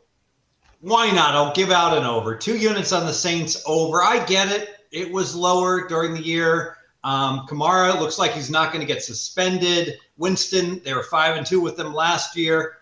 why 0.78 1.10
not? 1.10 1.34
I'll 1.34 1.52
give 1.52 1.72
out 1.72 1.98
an 1.98 2.04
over. 2.04 2.36
Two 2.36 2.56
units 2.56 2.92
on 2.92 3.06
the 3.06 3.12
Saints 3.12 3.60
over. 3.66 4.04
I 4.04 4.24
get 4.26 4.52
it. 4.52 4.86
It 4.92 5.10
was 5.10 5.34
lower 5.34 5.88
during 5.88 6.14
the 6.14 6.22
year. 6.22 6.76
Um, 7.02 7.44
Kamara 7.48 7.98
looks 7.98 8.20
like 8.20 8.30
he's 8.30 8.50
not 8.50 8.72
going 8.72 8.86
to 8.86 8.92
get 8.92 9.02
suspended. 9.02 9.98
Winston, 10.16 10.80
they 10.84 10.94
were 10.94 11.02
five 11.02 11.36
and 11.36 11.44
two 11.44 11.60
with 11.60 11.76
them 11.76 11.92
last 11.92 12.36
year. 12.36 12.76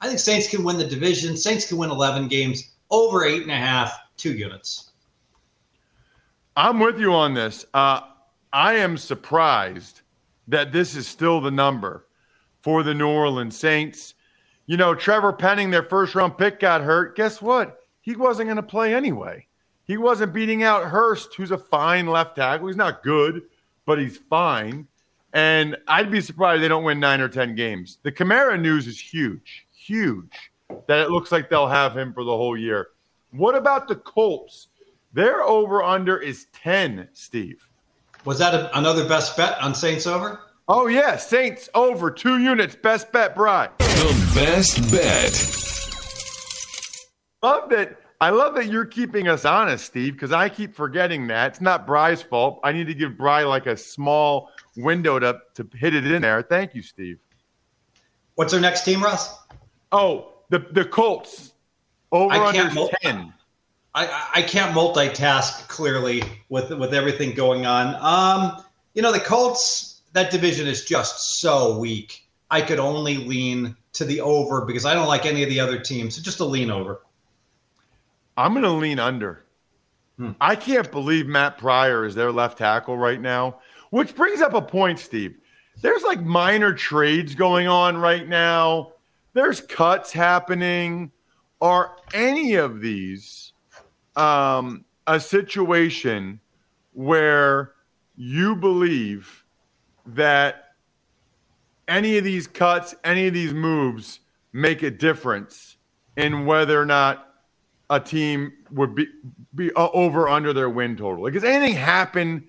I 0.00 0.06
think 0.06 0.20
Saints 0.20 0.48
can 0.48 0.64
win 0.64 0.78
the 0.78 0.86
division. 0.86 1.36
Saints 1.36 1.68
can 1.68 1.76
win 1.76 1.90
11 1.90 2.28
games 2.28 2.70
over 2.90 3.26
eight 3.26 3.42
and 3.42 3.50
a 3.50 3.56
half, 3.56 3.94
two 4.16 4.32
units. 4.32 4.92
I'm 6.56 6.80
with 6.80 6.98
you 6.98 7.12
on 7.12 7.34
this. 7.34 7.66
Uh, 7.74 8.00
I 8.52 8.74
am 8.74 8.96
surprised 8.96 10.02
that 10.48 10.72
this 10.72 10.94
is 10.94 11.06
still 11.06 11.40
the 11.40 11.50
number 11.50 12.06
for 12.60 12.82
the 12.82 12.94
New 12.94 13.08
Orleans 13.08 13.56
Saints. 13.56 14.14
You 14.66 14.76
know, 14.76 14.94
Trevor 14.94 15.32
Penning, 15.32 15.70
their 15.70 15.82
first 15.82 16.14
round 16.14 16.36
pick, 16.36 16.60
got 16.60 16.82
hurt. 16.82 17.16
Guess 17.16 17.40
what? 17.40 17.78
He 18.02 18.14
wasn't 18.14 18.48
going 18.48 18.56
to 18.56 18.62
play 18.62 18.94
anyway. 18.94 19.46
He 19.84 19.96
wasn't 19.96 20.32
beating 20.32 20.62
out 20.62 20.84
Hurst, 20.84 21.34
who's 21.34 21.50
a 21.50 21.58
fine 21.58 22.06
left 22.06 22.36
tackle. 22.36 22.68
He's 22.68 22.76
not 22.76 23.02
good, 23.02 23.42
but 23.84 23.98
he's 23.98 24.16
fine. 24.16 24.86
And 25.32 25.76
I'd 25.88 26.10
be 26.10 26.20
surprised 26.20 26.62
they 26.62 26.68
don't 26.68 26.84
win 26.84 27.00
nine 27.00 27.20
or 27.20 27.28
10 27.28 27.54
games. 27.54 27.98
The 28.02 28.12
Kamara 28.12 28.60
news 28.60 28.86
is 28.86 29.00
huge, 29.00 29.66
huge 29.74 30.52
that 30.86 31.00
it 31.00 31.10
looks 31.10 31.32
like 31.32 31.48
they'll 31.48 31.68
have 31.68 31.96
him 31.96 32.12
for 32.12 32.24
the 32.24 32.36
whole 32.36 32.56
year. 32.56 32.88
What 33.30 33.54
about 33.54 33.88
the 33.88 33.96
Colts? 33.96 34.68
Their 35.12 35.42
over 35.42 35.82
under 35.82 36.18
is 36.18 36.46
10, 36.52 37.08
Steve. 37.12 37.66
Was 38.24 38.38
that 38.38 38.54
a, 38.54 38.76
another 38.78 39.08
best 39.08 39.36
bet 39.36 39.60
on 39.60 39.74
Saints 39.74 40.06
over? 40.06 40.40
Oh, 40.68 40.86
yeah. 40.86 41.16
Saints 41.16 41.68
over 41.74 42.10
two 42.10 42.38
units. 42.38 42.76
Best 42.76 43.10
bet, 43.12 43.34
Bry. 43.34 43.68
The 43.78 44.32
best 44.34 44.90
bet. 44.92 45.58
Love 47.42 47.68
that. 47.70 47.98
I 48.20 48.30
love 48.30 48.54
that 48.54 48.66
you're 48.66 48.84
keeping 48.84 49.26
us 49.26 49.44
honest, 49.44 49.84
Steve, 49.84 50.12
because 50.12 50.30
I 50.30 50.48
keep 50.48 50.76
forgetting 50.76 51.26
that. 51.26 51.48
It's 51.48 51.60
not 51.60 51.84
Bry's 51.84 52.22
fault. 52.22 52.60
I 52.62 52.70
need 52.70 52.86
to 52.86 52.94
give 52.94 53.18
Bry 53.18 53.42
like 53.42 53.66
a 53.66 53.76
small 53.76 54.50
window 54.76 55.18
to, 55.18 55.40
to 55.54 55.68
hit 55.74 55.92
it 55.92 56.08
in 56.08 56.22
there. 56.22 56.42
Thank 56.42 56.76
you, 56.76 56.82
Steve. 56.82 57.18
What's 58.36 58.54
our 58.54 58.60
next 58.60 58.84
team, 58.84 59.02
Russ? 59.02 59.36
Oh, 59.90 60.34
the, 60.50 60.60
the 60.70 60.84
Colts. 60.84 61.52
Over 62.12 62.34
I 62.34 62.46
under 62.46 62.62
can't 62.62 62.74
mul- 62.74 62.90
10. 63.02 63.34
I, 63.94 64.28
I 64.36 64.42
can't 64.42 64.74
multitask 64.74 65.68
clearly 65.68 66.22
with 66.48 66.70
with 66.70 66.94
everything 66.94 67.34
going 67.34 67.66
on. 67.66 67.94
Um, 68.00 68.64
you 68.94 69.02
know, 69.02 69.12
the 69.12 69.20
Colts, 69.20 70.02
that 70.12 70.30
division 70.30 70.66
is 70.66 70.84
just 70.84 71.40
so 71.40 71.78
weak. 71.78 72.26
I 72.50 72.62
could 72.62 72.78
only 72.78 73.16
lean 73.16 73.76
to 73.94 74.04
the 74.04 74.20
over 74.20 74.64
because 74.64 74.86
I 74.86 74.94
don't 74.94 75.08
like 75.08 75.26
any 75.26 75.42
of 75.42 75.48
the 75.48 75.60
other 75.60 75.78
teams. 75.78 76.16
So 76.16 76.22
just 76.22 76.40
a 76.40 76.44
lean 76.44 76.70
over. 76.70 77.02
I'm 78.36 78.52
going 78.52 78.64
to 78.64 78.70
lean 78.70 78.98
under. 78.98 79.44
I 80.40 80.56
can't 80.56 80.90
believe 80.90 81.26
Matt 81.26 81.58
Pryor 81.58 82.04
is 82.04 82.14
their 82.14 82.30
left 82.30 82.58
tackle 82.58 82.96
right 82.96 83.20
now, 83.20 83.58
which 83.90 84.14
brings 84.14 84.40
up 84.40 84.54
a 84.54 84.62
point, 84.62 84.98
Steve. 84.98 85.36
There's 85.80 86.02
like 86.02 86.22
minor 86.22 86.72
trades 86.74 87.34
going 87.34 87.66
on 87.66 87.96
right 87.96 88.28
now. 88.28 88.92
There's 89.32 89.60
cuts 89.60 90.12
happening. 90.12 91.10
Are 91.60 91.96
any 92.12 92.54
of 92.54 92.80
these 92.80 93.51
um, 94.16 94.84
a 95.06 95.18
situation 95.18 96.40
where 96.92 97.72
you 98.16 98.54
believe 98.56 99.44
that 100.06 100.74
any 101.88 102.18
of 102.18 102.24
these 102.24 102.46
cuts, 102.46 102.94
any 103.04 103.26
of 103.26 103.34
these 103.34 103.52
moves 103.52 104.20
make 104.52 104.82
a 104.82 104.90
difference 104.90 105.76
in 106.16 106.46
whether 106.46 106.80
or 106.80 106.86
not 106.86 107.34
a 107.90 108.00
team 108.00 108.52
would 108.70 108.94
be 108.94 109.06
be 109.54 109.70
uh, 109.74 109.88
over 109.92 110.28
under 110.28 110.52
their 110.52 110.70
win 110.70 110.96
total. 110.96 111.24
Like, 111.24 111.34
does 111.34 111.44
anything 111.44 111.74
happen? 111.74 112.44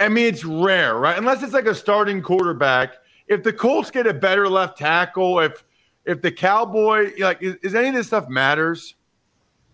I 0.00 0.08
mean, 0.08 0.26
it's 0.26 0.44
rare, 0.44 0.96
right? 0.96 1.16
Unless 1.16 1.42
it's 1.42 1.52
like 1.52 1.66
a 1.66 1.74
starting 1.74 2.22
quarterback. 2.22 2.94
If 3.28 3.44
the 3.44 3.52
Colts 3.52 3.90
get 3.90 4.06
a 4.06 4.14
better 4.14 4.48
left 4.48 4.78
tackle, 4.78 5.38
if 5.40 5.64
if 6.04 6.22
the 6.22 6.32
Cowboy 6.32 7.12
like, 7.18 7.42
is, 7.42 7.56
is 7.62 7.74
any 7.74 7.88
of 7.88 7.94
this 7.94 8.08
stuff 8.08 8.28
matters? 8.28 8.94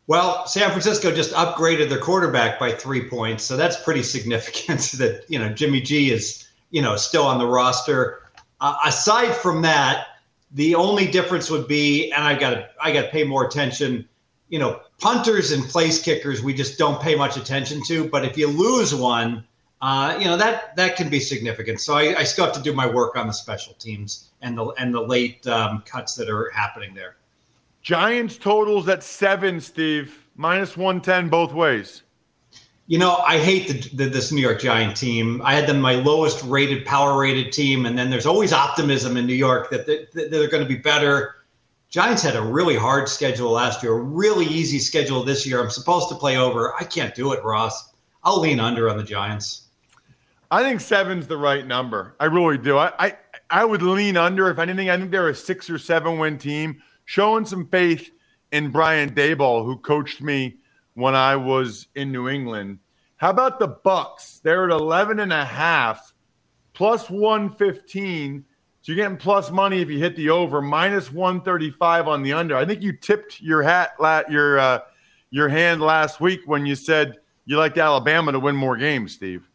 Well, 0.09 0.47
San 0.47 0.71
Francisco 0.71 1.11
just 1.11 1.33
upgraded 1.33 1.89
their 1.89 1.99
quarterback 1.99 2.61
by 2.61 2.73
three 2.73 3.09
points, 3.09 3.43
so 3.43 3.57
that's 3.57 3.77
pretty 3.83 4.05
significant. 4.05 4.81
that 4.99 5.25
you 5.29 5.39
know 5.39 5.49
Jimmy 5.49 5.81
G 5.81 6.13
is 6.13 6.47
you 6.71 6.83
know 6.83 6.97
still 6.97 7.25
on 7.25 7.39
the 7.39 7.47
roster. 7.47 8.23
Uh, 8.61 8.77
aside 8.85 9.35
from 9.35 9.63
that, 9.63 10.07
the 10.53 10.75
only 10.77 11.07
difference 11.07 11.51
would 11.51 11.67
be, 11.67 12.11
and 12.13 12.23
I 12.23 12.39
got 12.39 12.51
to 12.51 12.69
I 12.81 12.93
got 12.93 13.03
to 13.03 13.09
pay 13.09 13.25
more 13.25 13.45
attention. 13.45 14.09
You 14.49 14.61
know, 14.61 14.81
punters 15.01 15.51
and 15.51 15.65
place 15.65 16.01
kickers, 16.01 16.41
we 16.41 16.55
just 16.55 16.79
don't 16.79 17.01
pay 17.03 17.17
much 17.17 17.37
attention 17.37 17.83
to. 17.89 18.09
But 18.09 18.25
if 18.25 18.39
you 18.39 18.47
lose 18.47 18.95
one, 18.95 19.45
uh, 19.83 20.17
you 20.21 20.27
know 20.27 20.37
that 20.37 20.77
that 20.77 20.95
can 20.95 21.09
be 21.09 21.19
significant. 21.19 21.81
So 21.81 21.95
I, 21.95 22.21
I, 22.21 22.23
still 22.23 22.45
have 22.45 22.55
to 22.55 22.63
do 22.63 22.73
my 22.73 22.87
work 22.87 23.17
on 23.17 23.27
the 23.27 23.33
special 23.33 23.75
teams 23.75 24.31
and 24.41 24.57
the 24.57 24.67
and 24.79 24.95
the 24.95 25.01
late 25.01 25.45
um, 25.49 25.83
cuts 25.85 26.15
that 26.15 26.31
are 26.31 26.49
happening 26.51 26.95
there. 26.95 27.17
Giants 27.87 28.37
totals 28.37 28.88
at 28.88 29.05
seven, 29.05 29.61
Steve. 29.61 30.26
Minus 30.35 30.76
110 30.76 31.28
both 31.28 31.52
ways. 31.52 32.02
You 32.88 32.99
know, 32.99 33.19
I 33.19 33.38
hate 33.38 33.69
the, 33.69 33.97
the, 33.97 34.11
this 34.11 34.33
New 34.33 34.40
York 34.40 34.61
Giant 34.61 34.97
team. 34.97 35.40
I 35.45 35.55
had 35.55 35.69
them 35.69 35.81
my 35.81 35.95
lowest 35.95 36.43
rated, 36.43 36.85
power 36.85 37.16
rated 37.16 37.52
team. 37.52 37.87
And 37.87 37.97
then 37.97 38.11
there's 38.11 38.26
always 38.26 38.52
optimism 38.52 39.16
in 39.16 39.25
New 39.25 39.37
York 39.37 39.71
that, 39.71 39.87
that 39.87 40.31
they're 40.33 40.49
going 40.49 40.64
to 40.64 40.69
be 40.69 40.78
better. 40.78 41.37
Giants 41.88 42.25
had 42.25 42.35
a 42.35 42.43
really 42.43 42.75
hard 42.75 43.09
schedule 43.09 43.52
last 43.52 43.85
year, 43.85 43.93
a 43.93 44.02
really 44.02 44.47
easy 44.47 44.81
schedule 44.81 45.23
this 45.23 45.47
year. 45.47 45.62
I'm 45.62 45.71
supposed 45.71 46.09
to 46.09 46.16
play 46.16 46.37
over. 46.38 46.75
I 46.75 46.83
can't 46.83 47.14
do 47.14 47.35
it, 47.35 47.45
Ross. 47.45 47.95
I'll 48.25 48.40
lean 48.40 48.59
under 48.59 48.90
on 48.90 48.97
the 48.97 49.05
Giants. 49.05 49.69
I 50.50 50.64
think 50.64 50.81
seven's 50.81 51.28
the 51.28 51.37
right 51.37 51.64
number. 51.64 52.16
I 52.19 52.25
really 52.25 52.59
do. 52.59 52.78
I, 52.78 52.93
I, 52.99 53.16
I 53.49 53.64
would 53.64 53.83
lean 53.83 54.16
under. 54.16 54.50
If 54.50 54.59
anything, 54.59 54.90
I 54.90 54.97
think 54.97 55.12
they're 55.12 55.28
a 55.28 55.35
six 55.37 55.71
or 55.71 55.78
seven 55.78 56.19
win 56.19 56.37
team 56.37 56.83
showing 57.07 57.47
some 57.47 57.67
faith 57.67 58.11
in 58.53 58.71
Brian 58.71 59.15
Daboll, 59.15 59.65
who 59.65 59.79
coached 59.79 60.21
me 60.21 60.59
when 60.95 61.15
I 61.15 61.37
was 61.37 61.89
in 61.95 62.13
New 62.13 62.29
England. 62.29 62.79
How 63.17 63.31
about 63.31 63.59
the 63.59 63.69
Bucs? 63.69 64.43
They're 64.43 64.71
at 64.71 64.71
11 64.71 65.21
and 65.21 65.33
a 65.33 65.45
half, 65.45 66.13
plus 66.75 67.09
115. 67.09 68.45
So 68.83 68.93
you're 68.93 68.97
getting 68.97 69.17
plus 69.17 69.51
money 69.51 69.81
if 69.81 69.89
you 69.89 69.99
hit 69.99 70.17
the 70.17 70.31
over, 70.31 70.61
minus 70.61 71.11
135 71.11 72.09
on 72.09 72.23
the 72.23 72.35
under. 72.35 72.57
I 72.57 72.67
think 72.67 72.83
you 72.83 72.93
tipped 72.93 73.41
your 73.41 73.63
hat, 73.63 73.95
your 74.29 74.59
uh, 74.59 74.81
your 75.31 75.49
hand 75.49 75.81
last 75.81 76.21
week 76.21 76.41
when 76.47 76.67
you 76.67 76.75
said 76.75 77.19
you 77.47 77.57
liked 77.57 77.79
Alabama 77.79 78.33
to 78.33 78.41
win 78.41 78.55
more 78.55 78.77
games, 78.77 79.13
Steve. 79.13 79.49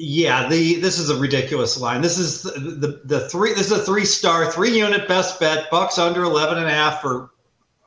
Yeah, 0.00 0.48
the 0.48 0.76
this 0.76 1.00
is 1.00 1.10
a 1.10 1.16
ridiculous 1.16 1.76
line. 1.76 2.00
This 2.00 2.18
is 2.18 2.42
the, 2.42 2.50
the, 2.50 3.00
the 3.04 3.28
three. 3.28 3.52
This 3.52 3.66
is 3.66 3.72
a 3.72 3.82
three 3.82 4.04
star, 4.04 4.50
three 4.50 4.78
unit 4.78 5.08
best 5.08 5.40
bet. 5.40 5.68
Bucs 5.72 5.98
under 5.98 6.22
11 6.22 6.56
and 6.56 6.68
a 6.68 6.70
half 6.70 7.00
for 7.02 7.30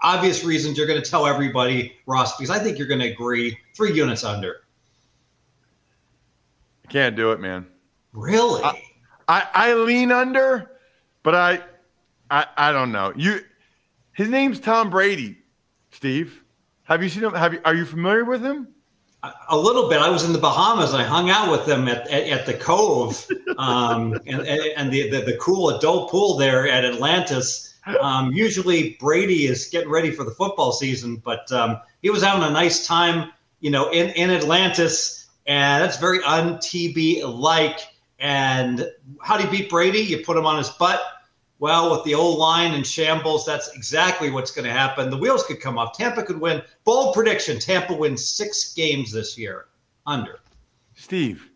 obvious 0.01 0.43
reasons. 0.43 0.77
You're 0.77 0.87
going 0.87 1.01
to 1.01 1.09
tell 1.09 1.25
everybody, 1.25 1.93
Ross, 2.05 2.35
because 2.35 2.49
I 2.49 2.59
think 2.59 2.77
you're 2.77 2.87
going 2.89 2.99
to 2.99 3.09
agree. 3.09 3.57
Three 3.73 3.93
units 3.93 4.25
under. 4.25 4.57
I 6.85 6.91
can't 6.91 7.15
do 7.15 7.31
it, 7.31 7.39
man. 7.39 7.65
Really? 8.11 8.61
I, 8.61 8.81
I, 9.29 9.47
I 9.53 9.73
lean 9.75 10.11
under, 10.11 10.69
but 11.23 11.33
I, 11.33 11.61
I 12.29 12.45
I 12.57 12.71
don't 12.73 12.91
know. 12.91 13.13
You, 13.15 13.39
his 14.11 14.27
name's 14.27 14.59
Tom 14.59 14.89
Brady, 14.89 15.37
Steve. 15.91 16.43
Have 16.83 17.01
you 17.01 17.07
seen 17.07 17.23
him? 17.23 17.33
Have 17.33 17.53
you? 17.53 17.61
Are 17.63 17.73
you 17.73 17.85
familiar 17.85 18.25
with 18.25 18.41
him? 18.41 18.67
A 19.23 19.57
little 19.57 19.87
bit. 19.87 19.99
I 19.99 20.09
was 20.09 20.23
in 20.23 20.33
the 20.33 20.39
Bahamas. 20.39 20.95
I 20.95 21.03
hung 21.03 21.29
out 21.29 21.51
with 21.51 21.67
them 21.67 21.87
at, 21.87 22.07
at, 22.07 22.27
at 22.27 22.45
the 22.47 22.55
Cove, 22.55 23.27
um, 23.57 24.13
and, 24.25 24.41
and 24.47 24.91
the, 24.91 25.09
the, 25.11 25.21
the 25.21 25.37
cool 25.37 25.69
adult 25.69 26.09
pool 26.09 26.37
there 26.37 26.67
at 26.67 26.83
Atlantis. 26.85 27.75
Um, 27.99 28.31
usually 28.31 28.97
Brady 28.99 29.45
is 29.45 29.67
getting 29.67 29.89
ready 29.89 30.11
for 30.11 30.23
the 30.23 30.31
football 30.31 30.71
season, 30.71 31.17
but 31.17 31.51
um, 31.51 31.79
he 32.01 32.09
was 32.09 32.23
having 32.23 32.43
a 32.43 32.49
nice 32.49 32.85
time, 32.85 33.31
you 33.59 33.69
know, 33.69 33.91
in 33.91 34.09
in 34.11 34.31
Atlantis, 34.31 35.29
and 35.45 35.83
that's 35.83 35.97
very 35.97 36.23
un 36.23 36.57
TB 36.57 37.23
like. 37.39 37.79
And 38.19 38.87
how 39.21 39.37
do 39.37 39.43
you 39.43 39.49
beat 39.49 39.69
Brady? 39.69 39.99
You 39.99 40.23
put 40.23 40.37
him 40.37 40.45
on 40.45 40.57
his 40.57 40.69
butt. 40.69 41.01
Well, 41.61 41.91
with 41.91 42.03
the 42.05 42.15
old 42.15 42.39
line 42.39 42.73
and 42.73 42.85
shambles, 42.85 43.45
that's 43.45 43.67
exactly 43.75 44.31
what's 44.31 44.49
going 44.49 44.65
to 44.65 44.73
happen. 44.73 45.11
The 45.11 45.17
wheels 45.17 45.43
could 45.43 45.61
come 45.61 45.77
off. 45.77 45.95
Tampa 45.95 46.23
could 46.23 46.41
win. 46.41 46.63
Bold 46.85 47.13
prediction: 47.13 47.59
Tampa 47.59 47.93
wins 47.93 48.27
six 48.27 48.73
games 48.73 49.11
this 49.11 49.37
year. 49.37 49.67
Under. 50.07 50.39
Steve, 50.95 51.51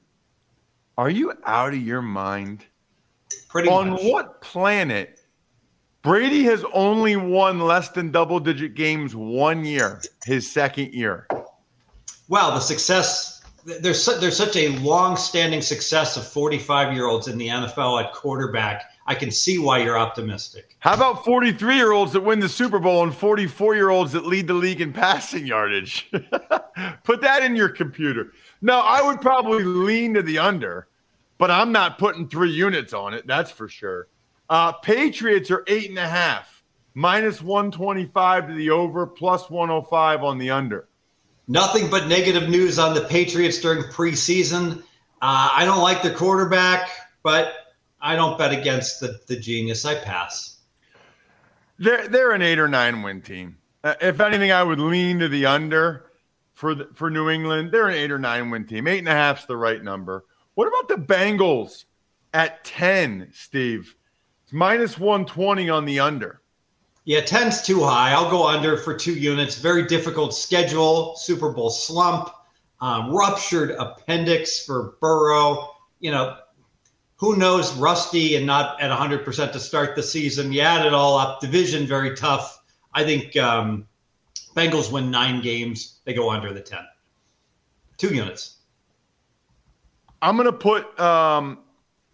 are 0.96 1.10
you 1.10 1.34
out 1.46 1.74
of 1.74 1.82
your 1.82 2.04
mind? 2.04 2.66
Pretty 3.50 3.68
on 3.68 3.90
much. 3.90 4.04
what 4.04 4.42
planet 4.42 5.22
Brady 6.04 6.44
has 6.44 6.64
only 6.72 7.16
won 7.16 7.60
less 7.60 7.90
than 7.90 8.12
double 8.12 8.40
digit 8.40 8.76
games 8.76 9.16
one 9.16 9.66
year, 9.66 10.04
his 10.24 10.52
second 10.52 10.94
year. 10.94 11.28
Wow, 12.28 12.52
the 12.52 12.60
success 12.60 13.44
there's 13.66 14.04
su- 14.04 14.20
there's 14.20 14.38
such 14.38 14.56
a 14.56 14.70
long-standing 14.78 15.64
success 15.64 16.16
of 16.16 16.28
45 16.28 16.94
year 16.94 17.08
olds 17.08 17.28
in 17.28 17.40
the 17.40 17.48
NFL 17.48 18.04
at 18.04 18.14
quarterback. 18.14 18.92
I 19.08 19.14
can 19.14 19.30
see 19.30 19.60
why 19.60 19.80
you're 19.80 19.98
optimistic. 19.98 20.76
How 20.80 20.96
about 20.96 21.24
43 21.24 21.76
year 21.76 21.92
olds 21.92 22.14
that 22.14 22.22
win 22.22 22.40
the 22.40 22.50
Super 22.50 22.80
Bowl 22.80 23.04
and 23.04 23.14
44 23.14 23.76
year 23.76 23.90
olds 23.90 24.12
that 24.14 24.26
lead 24.26 24.48
the 24.48 24.54
league 24.56 24.82
in 24.82 24.92
passing 24.94 25.46
yardage? 25.46 26.10
Put 27.04 27.22
that 27.22 27.44
in 27.44 27.56
your 27.56 27.70
computer. 27.70 28.32
No, 28.62 28.80
I 28.80 29.02
would 29.04 29.22
probably 29.22 29.64
lean 29.64 30.16
to 30.16 30.24
the 30.24 30.40
under, 30.40 30.88
but 31.38 31.52
I'm 31.52 31.72
not 31.72 32.00
putting 32.00 32.28
three 32.28 32.52
units 32.52 32.94
on 32.94 33.14
it. 33.14 33.28
That's 33.28 33.52
for 33.52 33.68
sure. 33.68 34.08
Uh, 34.50 34.72
Patriots 34.72 35.52
are 35.52 35.64
eight 35.68 35.90
and 35.90 36.00
a 36.00 36.08
half, 36.08 36.64
minus 36.96 37.42
125 37.42 38.48
to 38.48 38.54
the 38.56 38.72
over, 38.72 39.06
plus 39.06 39.50
105 39.50 40.24
on 40.24 40.38
the 40.40 40.50
under. 40.50 40.88
Nothing 41.48 41.92
but 41.92 42.08
negative 42.08 42.50
news 42.50 42.80
on 42.80 42.96
the 42.96 43.02
Patriots 43.02 43.60
during 43.60 43.84
preseason. 43.84 44.80
Uh, 45.22 45.50
I 45.54 45.64
don't 45.64 45.82
like 45.82 46.02
the 46.02 46.12
quarterback, 46.12 46.90
but 47.22 47.65
I 48.06 48.16
don't 48.16 48.38
bet 48.38 48.54
against 48.54 49.00
the, 49.00 49.20
the 49.26 49.36
genius. 49.36 49.84
I 49.84 49.96
pass. 49.96 50.60
They're 51.80 52.08
they're 52.08 52.34
an 52.34 52.44
eight 52.44 52.60
or 52.60 52.68
nine 52.68 53.02
win 53.02 53.20
team. 53.22 53.58
Uh, 53.84 53.96
if 54.00 54.20
anything, 54.20 54.52
I 54.52 54.62
would 54.62 54.80
lean 54.80 55.18
to 55.20 55.28
the 55.28 55.48
under 55.48 56.12
for 56.54 56.76
the, 56.76 56.88
for 56.94 57.10
New 57.10 57.32
England. 57.32 57.72
They're 57.72 57.88
an 57.88 57.96
eight 57.96 58.12
or 58.12 58.20
nine 58.20 58.52
win 58.52 58.66
team. 58.66 58.88
Eight 58.88 59.00
and 59.00 59.08
a 59.08 59.12
half's 59.12 59.46
the 59.46 59.58
right 59.58 59.84
number. 59.84 60.24
What 60.54 60.68
about 60.68 60.88
the 60.88 61.04
Bengals 61.04 61.86
at 62.36 62.64
ten, 62.64 63.30
Steve? 63.34 63.96
It's 64.44 64.54
minus 64.54 65.00
one 65.00 65.26
twenty 65.26 65.72
on 65.72 65.84
the 65.86 66.00
under. 66.00 66.42
Yeah, 67.06 67.22
10's 67.22 67.62
too 67.62 67.84
high. 67.84 68.14
I'll 68.14 68.32
go 68.32 68.48
under 68.48 68.78
for 68.78 68.96
two 68.96 69.14
units. 69.14 69.60
Very 69.60 69.86
difficult 69.86 70.34
schedule. 70.34 71.16
Super 71.16 71.52
Bowl 71.52 71.70
slump. 71.70 72.30
Um, 72.82 73.16
ruptured 73.16 73.72
appendix 73.72 74.66
for 74.66 74.96
Burrow. 75.02 75.76
You 76.00 76.10
know, 76.10 76.38
who 77.18 77.38
knows? 77.38 77.74
Rusty 77.76 78.36
and 78.36 78.46
not 78.46 78.82
at 78.82 78.92
100% 78.92 79.52
to 79.52 79.60
start 79.60 79.96
the 79.96 80.04
season. 80.04 80.52
You 80.52 80.62
add 80.62 80.86
it 80.86 80.94
all 80.94 81.18
up. 81.18 81.40
Division 81.40 81.88
very 81.88 82.16
tough. 82.16 82.62
I 82.94 83.04
think 83.04 83.36
um, 83.38 83.88
Bengals 84.56 84.92
win 84.92 85.12
nine 85.12 85.42
games. 85.42 86.00
They 86.06 86.14
go 86.14 86.30
under 86.30 86.54
the 86.54 86.62
10. 86.62 86.80
Two 87.98 88.14
units. 88.14 88.58
I'm 90.22 90.38
gonna 90.38 90.52
put 90.52 91.00
um, 91.00 91.60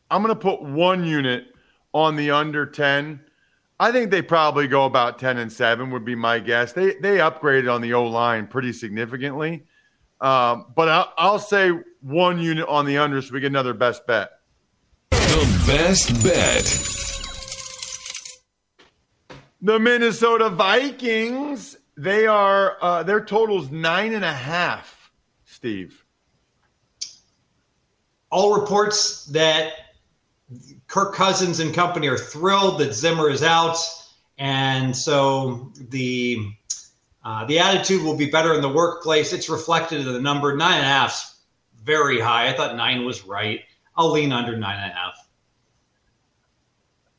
I'm 0.09 0.21
gonna 0.21 0.35
put 0.35 0.61
one 0.61 1.05
unit 1.05 1.45
on 1.93 2.15
the 2.15 2.31
under 2.31 2.65
10 2.65 3.21
I 3.81 3.91
think 3.91 4.11
they 4.11 4.21
probably 4.21 4.67
go 4.67 4.85
about 4.85 5.17
ten 5.17 5.39
and 5.39 5.51
seven 5.51 5.89
would 5.89 6.05
be 6.05 6.13
my 6.13 6.37
guess. 6.37 6.71
They 6.71 6.93
they 7.01 7.17
upgraded 7.17 7.73
on 7.73 7.81
the 7.81 7.95
O 7.95 8.03
line 8.05 8.45
pretty 8.45 8.73
significantly, 8.73 9.65
um, 10.21 10.67
but 10.75 10.87
I'll, 10.87 11.13
I'll, 11.17 11.39
say 11.39 11.71
one 12.01 12.37
unit 12.37 12.67
on 12.67 12.85
the 12.85 12.99
under 12.99 13.19
so 13.23 13.33
we 13.33 13.39
get 13.39 13.47
another 13.47 13.73
best 13.73 14.05
bet. 14.05 14.33
The 15.11 15.63
best 15.67 16.23
bet. 16.23 16.65
The 19.61 19.79
Minnesota 19.79 20.49
Vikings. 20.49 21.77
They 21.97 22.25
are 22.25 22.77
uh, 22.81 23.03
their 23.03 23.23
total's 23.23 23.69
nine 23.69 24.13
and 24.13 24.25
a 24.25 24.33
half. 24.33 25.11
Steve. 25.45 26.03
All 28.31 28.59
reports 28.59 29.25
that 29.25 29.73
Kirk 30.87 31.13
Cousins 31.13 31.59
and 31.59 31.73
company 31.73 32.07
are 32.07 32.17
thrilled 32.17 32.79
that 32.79 32.93
Zimmer 32.93 33.29
is 33.29 33.43
out, 33.43 33.77
and 34.37 34.95
so 34.95 35.71
the 35.89 36.47
uh, 37.23 37.45
the 37.45 37.59
attitude 37.59 38.03
will 38.03 38.17
be 38.17 38.29
better 38.29 38.53
in 38.53 38.61
the 38.61 38.69
workplace. 38.69 39.31
It's 39.33 39.49
reflected 39.49 40.01
in 40.01 40.11
the 40.11 40.21
number 40.21 40.55
nine 40.55 40.77
and 40.77 40.85
a 40.85 40.89
half, 40.89 41.35
very 41.83 42.19
high. 42.19 42.47
I 42.49 42.53
thought 42.53 42.75
nine 42.75 43.05
was 43.05 43.23
right. 43.23 43.61
I'll 43.95 44.11
lean 44.11 44.31
under 44.31 44.57
nine 44.57 44.79
and 44.79 44.91
a 44.91 44.95
half. 44.95 45.27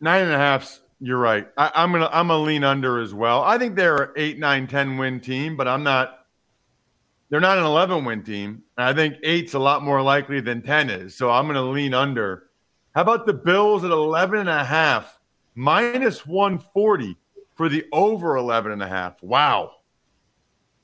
Nine 0.01 0.23
and 0.23 0.33
a 0.33 0.39
half. 0.39 0.81
You're 1.01 1.19
right. 1.19 1.49
I, 1.57 1.83
am 1.83 1.93
gonna 1.93 2.09
I'm 2.13 2.29
gonna 2.29 2.43
lean 2.43 2.65
under 2.65 3.01
as 3.01 3.13
well. 3.13 3.43
I 3.43 3.59
think 3.59 3.77
they're 3.77 4.03
an 4.03 4.11
eight, 4.17 4.39
nine, 4.39 4.67
ten 4.67 4.99
win 4.99 5.21
team, 5.21 5.57
but 5.57 5.67
I'm 5.69 5.83
not. 5.83 6.27
They're 7.29 7.41
not 7.41 7.57
an 7.57 7.65
11 7.65 8.05
win 8.05 8.23
team. 8.23 8.63
I 8.77 8.93
think 8.93 9.17
eight's 9.23 9.55
a 9.55 9.59
lot 9.59 9.83
more 9.83 10.03
likely 10.03 10.43
than 10.43 10.61
10 10.61 10.91
is. 10.91 11.15
So 11.15 11.31
I'm 11.31 11.49
to 11.49 11.63
lean 11.63 11.95
under. 11.95 12.51
How 12.95 13.01
about 13.01 13.25
the 13.25 13.33
Bills 13.33 13.85
at 13.85 13.91
11 13.91 14.41
and 14.41 14.51
a 14.51 14.63
half, 14.63 15.19
minus 15.55 16.27
140 16.27 17.17
for 17.55 17.71
the 17.71 17.87
over 17.91 18.37
11 18.37 18.73
and 18.73 18.83
a 18.83 18.87
half? 18.87 19.23
Wow. 19.23 19.77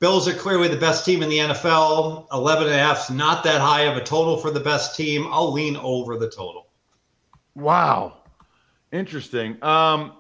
Bills 0.01 0.29
are 0.29 0.35
clearly 0.35 0.69
the 0.69 0.77
best 0.77 1.05
team 1.05 1.23
in 1.23 1.29
the 1.29 1.39
NFL. 1.39 2.27
11 2.33 2.67
and 2.67 2.75
a 2.75 2.79
half 2.79 3.09
is 3.09 3.17
not 3.17 3.43
that 3.45 3.61
high 3.61 3.83
of 3.83 3.97
a 3.97 4.03
total 4.03 4.37
for 4.37 4.51
the 4.51 4.61
best 4.61 4.95
team. 4.95 5.27
I'll 5.31 5.53
lean 5.53 5.77
over 5.77 6.17
the 6.17 6.31
total. 6.31 6.69
Wow. 7.55 8.19
Interesting. 8.93 9.63
Um, 9.63 10.13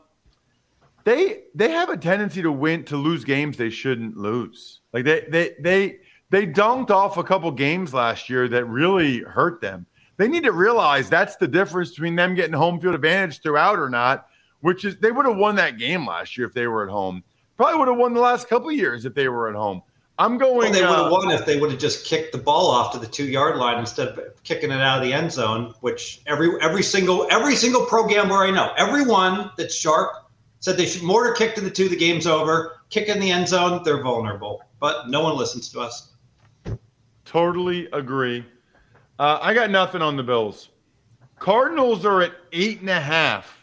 they 1.04 1.44
they 1.54 1.70
have 1.70 1.90
a 1.90 1.96
tendency 1.96 2.42
to 2.42 2.52
win 2.52 2.84
to 2.84 2.96
lose 2.96 3.24
games 3.24 3.56
they 3.56 3.70
shouldn't 3.70 4.16
lose. 4.16 4.80
Like 4.92 5.04
they 5.04 5.26
they 5.28 5.54
they 5.60 5.98
they 6.30 6.46
dunked 6.46 6.90
off 6.90 7.16
a 7.16 7.24
couple 7.24 7.50
games 7.52 7.94
last 7.94 8.28
year 8.28 8.48
that 8.48 8.64
really 8.66 9.20
hurt 9.20 9.60
them 9.60 9.86
they 10.18 10.28
need 10.28 10.42
to 10.42 10.52
realize 10.52 11.08
that's 11.08 11.36
the 11.36 11.48
difference 11.48 11.90
between 11.90 12.16
them 12.16 12.34
getting 12.34 12.52
home 12.52 12.80
field 12.80 12.96
advantage 12.96 13.40
throughout 13.40 13.78
or 13.78 13.88
not, 13.88 14.26
which 14.60 14.84
is 14.84 14.96
they 14.96 15.12
would 15.12 15.24
have 15.24 15.36
won 15.36 15.54
that 15.54 15.78
game 15.78 16.06
last 16.06 16.36
year 16.36 16.46
if 16.46 16.52
they 16.52 16.66
were 16.66 16.82
at 16.82 16.90
home. 16.90 17.22
Probably 17.58 17.76
would 17.76 17.88
have 17.88 17.98
won 17.98 18.14
the 18.14 18.20
last 18.20 18.48
couple 18.48 18.70
years 18.70 19.04
if 19.04 19.14
they 19.14 19.28
were 19.28 19.48
at 19.48 19.56
home. 19.56 19.82
I'm 20.16 20.38
going. 20.38 20.58
Well, 20.58 20.72
they 20.72 20.80
would 20.80 20.90
have 20.90 21.06
uh, 21.06 21.10
won 21.10 21.30
if 21.32 21.44
they 21.44 21.58
would 21.58 21.70
have 21.72 21.80
just 21.80 22.06
kicked 22.06 22.32
the 22.32 22.38
ball 22.38 22.70
off 22.70 22.92
to 22.92 23.00
the 23.00 23.06
two 23.06 23.26
yard 23.26 23.56
line 23.56 23.78
instead 23.78 24.08
of 24.08 24.42
kicking 24.44 24.70
it 24.70 24.80
out 24.80 24.98
of 24.98 25.04
the 25.04 25.12
end 25.12 25.30
zone. 25.32 25.74
Which 25.80 26.22
every 26.26 26.50
every 26.62 26.84
single 26.84 27.26
every 27.30 27.56
single 27.56 27.84
pro 27.84 28.06
gambler 28.06 28.38
I 28.38 28.50
know, 28.52 28.72
everyone 28.76 29.50
that's 29.58 29.74
sharp 29.74 30.12
said 30.60 30.76
they 30.76 30.86
should 30.86 31.02
mortar 31.02 31.34
kick 31.34 31.56
to 31.56 31.60
the 31.60 31.70
two. 31.70 31.88
The 31.88 31.96
game's 31.96 32.26
over. 32.26 32.80
Kick 32.90 33.08
in 33.08 33.18
the 33.20 33.30
end 33.30 33.48
zone. 33.48 33.82
They're 33.84 34.02
vulnerable, 34.02 34.62
but 34.78 35.08
no 35.08 35.22
one 35.22 35.36
listens 35.36 35.68
to 35.70 35.80
us. 35.80 36.12
Totally 37.24 37.88
agree. 37.92 38.46
Uh, 39.18 39.38
I 39.42 39.52
got 39.52 39.70
nothing 39.70 40.00
on 40.00 40.16
the 40.16 40.22
Bills. 40.22 40.70
Cardinals 41.40 42.04
are 42.04 42.22
at 42.22 42.32
eight 42.52 42.80
and 42.80 42.88
a 42.88 43.00
half, 43.00 43.57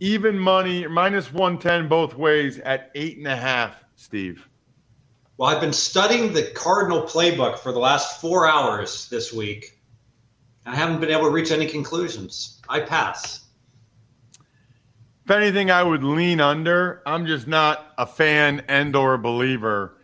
even 0.00 0.38
money, 0.38 0.86
minus 0.86 1.32
110 1.32 1.88
both 1.88 2.14
ways 2.14 2.58
at 2.60 2.90
eight 2.94 3.18
and 3.18 3.26
a 3.26 3.36
half, 3.36 3.84
Steve. 3.96 4.48
Well, 5.36 5.48
I've 5.48 5.60
been 5.60 5.72
studying 5.72 6.32
the 6.32 6.50
Cardinal 6.54 7.02
playbook 7.02 7.58
for 7.58 7.72
the 7.72 7.78
last 7.78 8.20
four 8.20 8.46
hours 8.46 9.08
this 9.08 9.32
week. 9.32 9.78
I 10.66 10.74
haven't 10.74 11.00
been 11.00 11.10
able 11.10 11.24
to 11.24 11.30
reach 11.30 11.50
any 11.50 11.66
conclusions. 11.66 12.60
I 12.68 12.80
pass. 12.80 13.46
If 15.24 15.30
anything, 15.30 15.70
I 15.70 15.82
would 15.82 16.02
lean 16.02 16.40
under. 16.40 17.02
I'm 17.06 17.26
just 17.26 17.46
not 17.46 17.92
a 17.96 18.06
fan 18.06 18.62
and 18.68 18.94
or 18.96 19.14
a 19.14 19.18
believer 19.18 19.98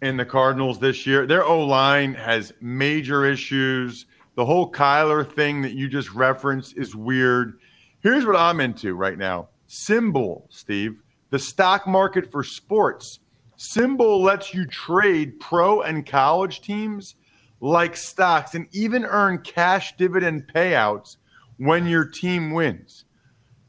in 0.00 0.16
the 0.16 0.24
Cardinals 0.24 0.78
this 0.78 1.06
year. 1.06 1.26
Their 1.26 1.44
O 1.44 1.66
line 1.66 2.14
has 2.14 2.52
major 2.60 3.24
issues. 3.24 4.06
The 4.36 4.44
whole 4.44 4.70
Kyler 4.70 5.30
thing 5.30 5.60
that 5.62 5.72
you 5.72 5.88
just 5.88 6.12
referenced 6.12 6.76
is 6.76 6.94
weird. 6.94 7.59
Here's 8.02 8.24
what 8.24 8.36
I'm 8.36 8.60
into 8.60 8.94
right 8.94 9.18
now. 9.18 9.48
SimBull, 9.68 10.44
Steve, 10.48 11.02
the 11.28 11.38
stock 11.38 11.86
market 11.86 12.32
for 12.32 12.42
sports. 12.42 13.20
SimBull 13.58 14.22
lets 14.22 14.54
you 14.54 14.66
trade 14.66 15.38
pro 15.38 15.82
and 15.82 16.06
college 16.06 16.62
teams 16.62 17.14
like 17.60 17.94
stocks 17.94 18.54
and 18.54 18.66
even 18.72 19.04
earn 19.04 19.38
cash 19.42 19.96
dividend 19.98 20.50
payouts 20.54 21.18
when 21.58 21.86
your 21.86 22.06
team 22.06 22.52
wins. 22.52 23.04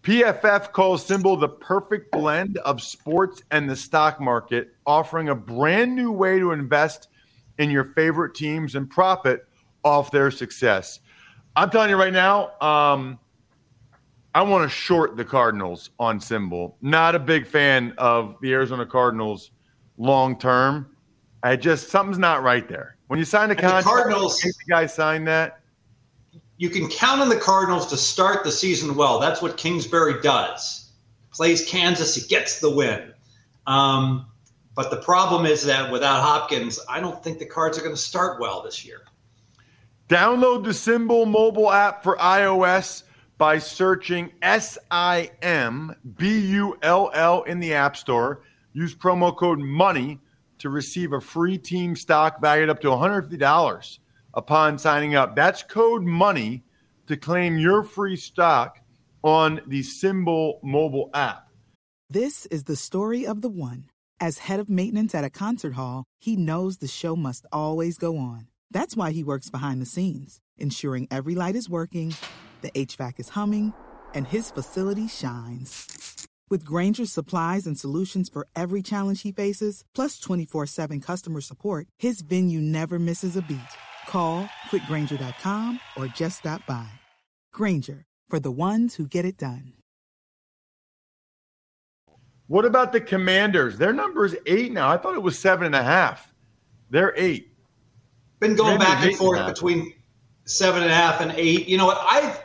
PFF 0.04 0.72
calls 0.72 1.06
SimBull 1.06 1.39
the 1.39 1.50
perfect 1.50 2.10
blend 2.12 2.58
of 2.60 2.82
sports 2.82 3.44
and 3.52 3.70
the 3.70 3.76
stock 3.76 4.22
market, 4.22 4.74
offering 4.86 5.28
a 5.28 5.36
brand 5.36 5.94
new 5.94 6.12
way 6.12 6.39
to 6.39 6.52
invest 6.54 7.10
in 7.58 7.70
your 7.70 7.84
favorite 7.84 8.34
teams 8.34 8.76
and 8.76 8.89
profit 8.89 9.46
off 9.84 10.10
their 10.10 10.32
success. 10.32 11.02
I'm 11.56 11.70
telling 11.70 11.89
you 11.89 11.98
right 11.98 12.13
now, 12.13 12.58
um, 12.62 13.20
I 14.34 14.41
want 14.44 14.63
to 14.63 14.70
short 14.70 15.17
the 15.17 15.26
Cardinals 15.26 15.89
on 16.00 16.20
SimBull. 16.20 16.74
Not 16.82 17.15
a 17.15 17.20
big 17.20 17.46
fan 17.46 17.94
of 17.98 18.38
the 18.41 18.54
Arizona 18.54 18.86
Cardinals 18.86 19.52
long 19.98 20.39
term. 20.39 20.96
I 21.44 21.56
just 21.56 21.89
something's 21.89 22.17
not 22.17 22.44
right 22.44 22.67
there. 22.67 22.98
When 23.08 23.20
you 23.20 23.26
sign 23.26 23.52
a 23.52 23.56
contract, 23.56 23.86
the 23.86 23.89
Cardinals, 23.89 24.39
the 24.39 24.54
guy 24.70 24.86
signed 24.86 25.28
that 25.28 25.62
you 26.62 26.70
can 26.70 26.88
count 26.89 27.20
on 27.22 27.28
the 27.28 27.38
Cardinals 27.38 27.88
to 27.88 27.98
start 27.98 28.44
the 28.44 28.52
season 28.52 28.96
well. 28.96 29.20
That's 29.20 29.41
what 29.41 29.58
Kingsbury 29.58 30.22
does. 30.22 30.91
Plays 31.34 31.67
Kansas, 31.67 32.13
he 32.13 32.28
gets 32.28 32.60
the 32.60 32.70
win. 32.70 33.12
Um, 33.65 34.28
but 34.76 34.91
the 34.91 34.98
problem 34.98 35.48
is 35.48 35.63
that 35.63 35.91
without 35.91 36.22
Hopkins, 36.22 36.80
I 36.88 37.00
don't 37.00 37.24
think 37.24 37.39
the 37.39 37.48
Cards 37.48 37.80
are 37.80 37.82
going 37.82 37.96
to 37.96 38.00
start 38.00 38.39
well 38.39 38.62
this 38.62 38.86
year. 38.86 39.02
Download 40.08 40.63
the 40.63 40.70
SimBull 40.70 41.28
mobile 41.28 41.72
app 41.72 42.04
for 42.04 42.15
iOS 42.17 43.06
by 43.41 43.58
searching 43.58 44.32
S 44.43 44.77
I 44.91 45.32
M 45.41 45.95
B 46.15 46.39
U 46.51 46.77
L 46.84 47.10
L 47.15 47.41
in 47.41 47.60
the 47.60 47.73
App 47.73 47.97
Store. 47.97 48.43
Use 48.73 48.93
promo 48.93 49.36
code 49.36 49.58
MONEY 49.58 50.19
to 50.60 50.69
receive 50.69 51.13
a 51.13 51.19
free 51.19 51.58
team 51.58 51.95
stock 51.95 52.39
valued 52.39 52.69
up 52.69 52.80
to 52.82 52.89
$150 52.89 53.99
upon 54.36 54.77
signing 54.77 55.15
up. 55.15 55.36
That's 55.36 55.63
code 55.63 56.04
MONEY 56.04 56.62
to 57.08 57.17
claim 57.17 57.58
your 57.58 57.82
free 57.82 58.15
stock 58.15 58.77
on 59.23 59.60
the 59.65 59.82
SimBull 59.82 60.62
mobile 60.62 61.10
app. 61.15 61.47
This 62.12 62.45
is 62.45 62.65
the 62.65 62.75
story 62.75 63.25
of 63.25 63.41
the 63.41 63.49
one. 63.49 63.86
As 64.19 64.38
head 64.38 64.60
of 64.60 64.69
maintenance 64.69 65.15
at 65.15 65.23
a 65.23 65.32
concert 65.32 65.73
hall, 65.73 66.04
he 66.19 66.36
knows 66.36 66.77
the 66.77 66.88
show 66.88 67.15
must 67.15 67.47
always 67.51 67.97
go 67.97 68.19
on. 68.19 68.49
That's 68.69 68.95
why 68.95 69.10
he 69.10 69.23
works 69.23 69.49
behind 69.49 69.82
the 69.82 69.88
scenes, 69.88 70.39
ensuring 70.60 71.08
every 71.10 71.34
light 71.34 71.56
is 71.56 71.67
working, 71.67 72.13
the 72.62 72.71
HVAC 72.71 73.19
is 73.19 73.30
humming, 73.30 73.74
and 74.13 74.28
his 74.28 74.52
facility 74.52 75.08
shines. 75.08 76.28
With 76.50 76.65
Grainger's 76.65 77.12
supplies 77.12 77.65
and 77.65 77.80
solutions 77.80 78.28
for 78.28 78.47
every 78.56 78.82
challenge 78.82 79.21
he 79.21 79.32
faces, 79.32 79.84
plus 79.95 80.19
24 80.19 80.65
7 80.67 81.00
customer 81.00 81.41
support, 81.41 81.88
his 81.97 82.21
venue 82.21 82.60
never 82.60 83.00
misses 83.00 83.36
a 83.36 83.41
beat. 83.41 83.60
Call 84.08 84.50
click 84.69 84.84
grainger.com 84.88 85.80
or 85.95 86.08
just 86.08 86.39
stop 86.39 86.65
by. 86.67 86.89
Grainger 87.54 88.04
for 88.30 88.39
the 88.39 88.52
ones 88.52 88.95
who 88.95 89.08
get 89.08 89.24
it 89.24 89.38
done. 89.38 89.74
What 92.47 92.65
about 92.65 92.91
the 92.91 93.00
Commanders? 93.00 93.78
Their 93.78 93.93
number 93.93 94.26
is 94.26 94.36
eight 94.45 94.74
now. 94.74 94.89
I 94.89 94.97
thought 94.97 95.15
it 95.15 95.24
was 95.24 95.39
seven 95.39 95.65
and 95.65 95.76
a 95.76 95.84
half. 95.84 96.34
They're 96.89 97.13
eight. 97.15 97.54
Been 98.41 98.58
going 98.58 98.78
Maybe 98.78 98.84
back 98.84 99.06
and 99.06 99.15
forth 99.15 99.39
and 99.39 99.54
between 99.54 99.93
seven 100.43 100.84
and 100.84 100.91
a 100.91 100.95
half 100.95 101.21
and 101.21 101.32
eight. 101.38 101.69
You 101.69 101.78
know 101.78 101.86
what? 101.86 101.97
I 102.02 102.38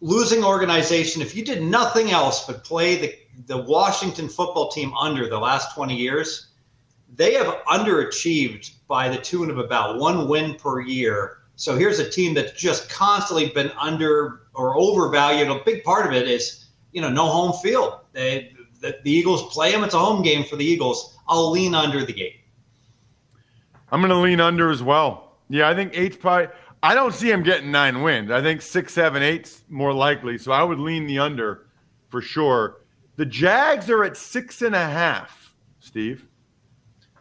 losing 0.00 0.44
organization. 0.44 1.22
If 1.22 1.34
you 1.34 1.44
did 1.44 1.62
nothing 1.62 2.10
else 2.10 2.46
but 2.46 2.64
play 2.64 2.96
the 2.96 3.14
the 3.46 3.56
Washington 3.56 4.28
football 4.28 4.70
team 4.70 4.94
under 4.94 5.28
the 5.28 5.38
last 5.38 5.74
twenty 5.74 5.96
years, 5.96 6.48
they 7.14 7.34
have 7.34 7.64
underachieved 7.66 8.72
by 8.88 9.08
the 9.08 9.18
tune 9.18 9.50
of 9.50 9.58
about 9.58 9.98
one 9.98 10.28
win 10.28 10.54
per 10.54 10.80
year. 10.80 11.38
So 11.56 11.76
here's 11.76 11.98
a 11.98 12.08
team 12.08 12.34
that's 12.34 12.52
just 12.52 12.88
constantly 12.90 13.50
been 13.50 13.70
under 13.80 14.48
or 14.54 14.76
overvalued. 14.76 15.48
A 15.48 15.62
big 15.64 15.84
part 15.84 16.06
of 16.06 16.12
it 16.12 16.28
is, 16.28 16.66
you 16.92 17.00
know, 17.00 17.08
no 17.08 17.26
home 17.26 17.52
field. 17.62 18.00
They, 18.12 18.52
the, 18.80 18.98
the 19.04 19.10
Eagles 19.10 19.52
play 19.52 19.72
them. 19.72 19.82
It's 19.82 19.94
a 19.94 19.98
home 19.98 20.22
game 20.22 20.44
for 20.44 20.56
the 20.56 20.64
Eagles. 20.64 21.18
I'll 21.28 21.50
lean 21.50 21.74
under 21.74 22.04
the 22.04 22.12
game. 22.12 22.34
I'm 23.90 24.00
going 24.00 24.10
to 24.10 24.16
lean 24.16 24.40
under 24.40 24.70
as 24.70 24.82
well. 24.82 25.38
Yeah, 25.48 25.68
I 25.68 25.74
think 25.74 25.92
eight's 25.94 26.16
probably. 26.16 26.48
I 26.82 26.94
don't 26.94 27.14
see 27.14 27.30
him 27.30 27.42
getting 27.42 27.70
nine 27.70 28.02
wins. 28.02 28.30
I 28.30 28.42
think 28.42 28.62
six, 28.62 28.92
seven, 28.92 29.22
eight's 29.22 29.62
more 29.68 29.92
likely. 29.92 30.38
So 30.38 30.52
I 30.52 30.62
would 30.62 30.78
lean 30.78 31.06
the 31.06 31.18
under 31.18 31.66
for 32.08 32.20
sure. 32.20 32.82
The 33.16 33.26
Jags 33.26 33.90
are 33.90 34.04
at 34.04 34.16
six 34.16 34.62
and 34.62 34.74
a 34.74 34.86
half. 34.86 35.54
Steve. 35.80 36.26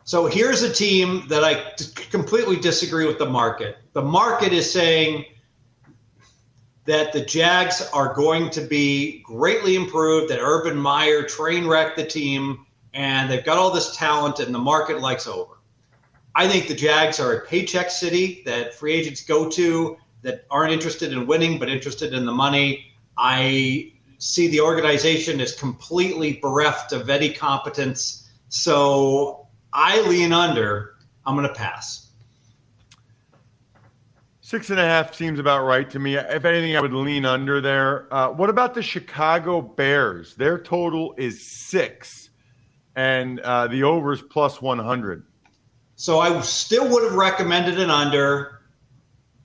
So 0.04 0.28
here's 0.28 0.62
a 0.62 0.72
team 0.72 1.28
that 1.30 1.44
I 1.44 1.74
completely 2.12 2.58
disagree 2.58 3.08
with 3.08 3.18
the 3.18 3.26
market. 3.26 3.78
The 3.94 4.02
market 4.02 4.54
is 4.54 4.72
saying 4.72 5.26
that 6.86 7.12
the 7.12 7.26
Jags 7.26 7.82
are 7.94 8.14
going 8.14 8.52
to 8.52 8.62
be 8.62 9.24
greatly 9.24 9.76
improved, 9.76 10.30
that 10.32 10.40
Urban 10.40 10.78
Meyer 10.78 11.24
train 11.24 11.68
wrecked 11.68 11.98
the 11.98 12.06
team, 12.06 12.66
and 12.94 13.30
they've 13.30 13.44
got 13.44 13.58
all 13.58 13.72
this 13.72 13.96
talent, 13.96 14.40
and 14.40 14.54
the 14.54 14.60
market 14.60 15.00
likes 15.00 15.26
over. 15.26 15.55
I 16.36 16.50
think 16.50 16.68
the 16.68 16.76
Jags 16.76 17.20
are 17.20 17.34
a 17.34 17.46
paycheck 17.46 17.90
city 17.90 18.44
that 18.46 18.74
free 18.74 18.94
agents 18.94 19.24
go 19.24 19.50
to 19.52 19.98
that 20.22 20.46
aren't 20.52 20.74
interested 20.74 21.14
in 21.14 21.26
winning 21.26 21.58
but 21.58 21.70
interested 21.70 22.14
in 22.14 22.26
the 22.26 22.32
money. 22.32 22.92
I 23.18 23.94
see 24.18 24.48
the 24.48 24.60
organization 24.60 25.40
is 25.40 25.56
completely 25.56 26.34
bereft 26.42 26.92
of 26.92 27.10
any 27.10 27.32
competence. 27.32 28.30
So 28.50 29.48
I 29.72 30.02
lean 30.02 30.34
under. 30.34 30.96
I'm 31.26 31.36
going 31.36 31.48
to 31.48 31.54
pass. 31.54 32.10
Six 34.42 34.70
and 34.70 34.80
a 34.80 34.84
half 34.84 35.16
seems 35.16 35.40
about 35.40 35.64
right 35.64 35.90
to 35.90 36.00
me. 36.00 36.16
If 36.16 36.46
anything, 36.46 36.76
I 36.76 36.82
would 36.82 36.94
lean 36.94 37.26
under 37.26 37.62
there. 37.62 38.14
Uh, 38.14 38.30
what 38.30 38.50
about 38.50 38.76
the 38.76 38.84
Chicago 38.84 39.62
Bears? 39.62 40.36
Their 40.36 40.60
total 40.60 41.16
is 41.18 41.42
six, 41.42 42.30
and 42.96 43.40
uh, 43.40 43.68
the 43.68 43.84
over 43.84 44.14
is 44.14 44.22
plus 44.22 44.62
100. 44.62 45.26
So 45.96 46.20
I 46.20 46.40
still 46.42 46.90
would 46.90 47.04
have 47.04 47.14
recommended 47.14 47.80
an 47.80 47.90
under 47.90 48.62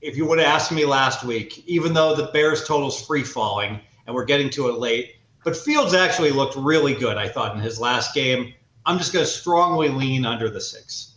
if 0.01 0.17
you 0.17 0.27
would 0.27 0.39
have 0.39 0.49
asked 0.49 0.73
me 0.73 0.85
last 0.85 1.25
week, 1.25 1.63
even 1.67 1.93
though 1.93 2.15
the 2.15 2.31
Bears 2.33 2.67
total's 2.67 3.05
free 3.07 3.23
falling 3.23 3.81
and 4.07 4.15
we're 4.15 4.25
getting 4.25 4.51
to 4.51 4.69
it 4.69 4.79
late. 4.79 5.17
But 5.45 5.57
Fields 5.57 5.95
actually 5.95 6.31
looked 6.31 6.57
really 6.57 6.95
good, 6.95 7.17
I 7.17 7.29
thought, 7.29 7.55
in 7.55 7.63
his 7.63 7.81
last 7.81 8.15
game. 8.15 8.53
I'm 8.87 8.99
just 8.99 9.13
going 9.13 9.25
to 9.25 9.31
strongly 9.31 9.89
lean 9.89 10.25
under 10.27 10.51
the 10.51 10.61
six. 10.61 11.15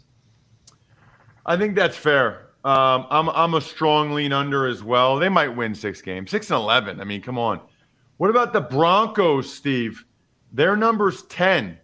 I 1.45 1.57
think 1.57 1.75
that's 1.75 1.97
fair. 1.97 2.49
Um, 2.63 3.07
I'm 3.09 3.29
I'm 3.29 3.55
a 3.55 3.61
strong 3.61 4.11
lean 4.11 4.31
under 4.31 4.65
as 4.67 4.83
well. 4.83 5.17
They 5.17 5.27
might 5.27 5.49
win 5.49 5.75
six 5.75 6.01
games, 6.01 6.31
six 6.31 6.49
and 6.49 6.57
eleven. 6.57 7.01
I 7.01 7.03
mean, 7.03 7.21
come 7.21 7.37
on. 7.37 7.59
What 8.17 8.29
about 8.29 8.53
the 8.53 8.61
Broncos, 8.61 9.53
Steve? 9.53 10.05
Their 10.53 10.77
number's 10.77 11.23
ten. 11.23 11.77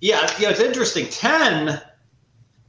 Yeah, 0.00 0.30
yeah, 0.38 0.50
it's 0.50 0.60
interesting. 0.60 1.08
Ten. 1.08 1.80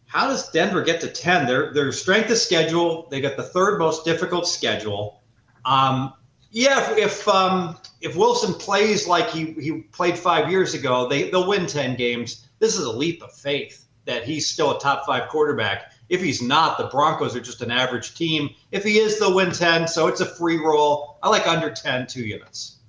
How 0.05 0.27
does 0.27 0.49
Denver 0.51 0.81
get 0.81 0.99
to 1.01 1.07
ten? 1.07 1.45
Their 1.45 1.73
their 1.73 1.91
strength 1.91 2.29
of 2.29 2.37
schedule. 2.37 3.07
They 3.09 3.21
got 3.21 3.37
the 3.37 3.43
third 3.43 3.79
most 3.79 4.03
difficult 4.03 4.47
schedule. 4.47 5.21
Um, 5.63 6.13
yeah, 6.51 6.91
if 6.91 6.97
if, 6.97 7.27
um, 7.27 7.77
if 8.01 8.15
Wilson 8.15 8.53
plays 8.53 9.07
like 9.07 9.29
he, 9.29 9.53
he 9.53 9.83
played 9.93 10.17
five 10.17 10.51
years 10.51 10.73
ago, 10.73 11.07
they 11.07 11.29
they'll 11.29 11.47
win 11.47 11.65
ten 11.65 11.95
games. 11.95 12.47
This 12.59 12.75
is 12.75 12.83
a 12.83 12.91
leap 12.91 13.23
of 13.23 13.31
faith 13.33 13.85
that 14.05 14.23
he's 14.23 14.47
still 14.47 14.75
a 14.75 14.79
top 14.79 15.05
five 15.05 15.29
quarterback. 15.29 15.93
If 16.09 16.21
he's 16.21 16.41
not, 16.41 16.77
the 16.77 16.87
Broncos 16.87 17.35
are 17.35 17.41
just 17.41 17.61
an 17.61 17.71
average 17.71 18.15
team. 18.15 18.49
If 18.71 18.83
he 18.83 18.97
is, 18.97 19.17
they'll 19.17 19.33
win 19.33 19.51
ten. 19.51 19.87
So 19.87 20.07
it's 20.07 20.19
a 20.19 20.25
free 20.25 20.57
roll. 20.57 21.17
I 21.23 21.29
like 21.29 21.47
under 21.47 21.69
10, 21.71 22.07
two 22.07 22.25
units. 22.25 22.79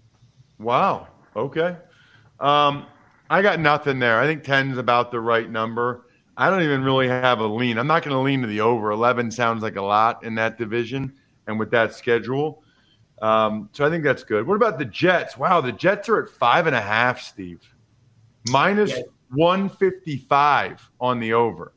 Wow. 0.58 1.06
Okay. 1.36 1.76
Um, 2.40 2.86
I 3.32 3.40
got 3.40 3.60
nothing 3.60 3.98
there. 3.98 4.20
I 4.20 4.26
think 4.26 4.44
10 4.44 4.72
is 4.72 4.78
about 4.78 5.10
the 5.10 5.18
right 5.18 5.48
number. 5.48 6.04
I 6.36 6.50
don't 6.50 6.62
even 6.62 6.84
really 6.84 7.08
have 7.08 7.38
a 7.38 7.46
lean. 7.46 7.78
I'm 7.78 7.86
not 7.86 8.02
going 8.02 8.14
to 8.14 8.20
lean 8.20 8.42
to 8.42 8.46
the 8.46 8.60
over. 8.60 8.90
11 8.90 9.30
sounds 9.30 9.62
like 9.62 9.76
a 9.76 9.82
lot 9.82 10.22
in 10.22 10.34
that 10.34 10.58
division 10.58 11.14
and 11.46 11.58
with 11.58 11.70
that 11.70 11.94
schedule. 11.94 12.62
Um, 13.22 13.70
so 13.72 13.86
I 13.86 13.88
think 13.88 14.04
that's 14.04 14.22
good. 14.22 14.46
What 14.46 14.56
about 14.56 14.78
the 14.78 14.84
Jets? 14.84 15.38
Wow, 15.38 15.62
the 15.62 15.72
Jets 15.72 16.10
are 16.10 16.22
at 16.22 16.28
five 16.28 16.66
and 16.66 16.76
a 16.76 16.80
half, 16.80 17.22
Steve. 17.22 17.62
Minus 18.50 18.90
Yeah. 18.90 19.04
155 19.30 20.90
on 21.00 21.18
the 21.18 21.32
over. 21.32 21.72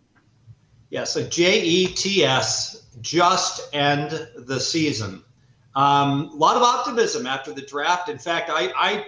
Yeah, 0.89 1.05
so 1.05 1.25
J 1.25 1.61
E 1.63 1.87
T 1.87 2.25
S 2.25 2.87
just 2.99 3.73
end 3.73 4.27
the 4.35 4.59
season. 4.59 5.23
Um, 5.73 6.31
a 6.33 6.35
lot 6.35 6.57
of 6.57 6.63
optimism 6.63 7.25
after 7.25 7.53
the 7.53 7.61
draft. 7.61 8.09
In 8.09 8.17
fact, 8.17 8.49
I, 8.49 8.73
I 8.75 9.05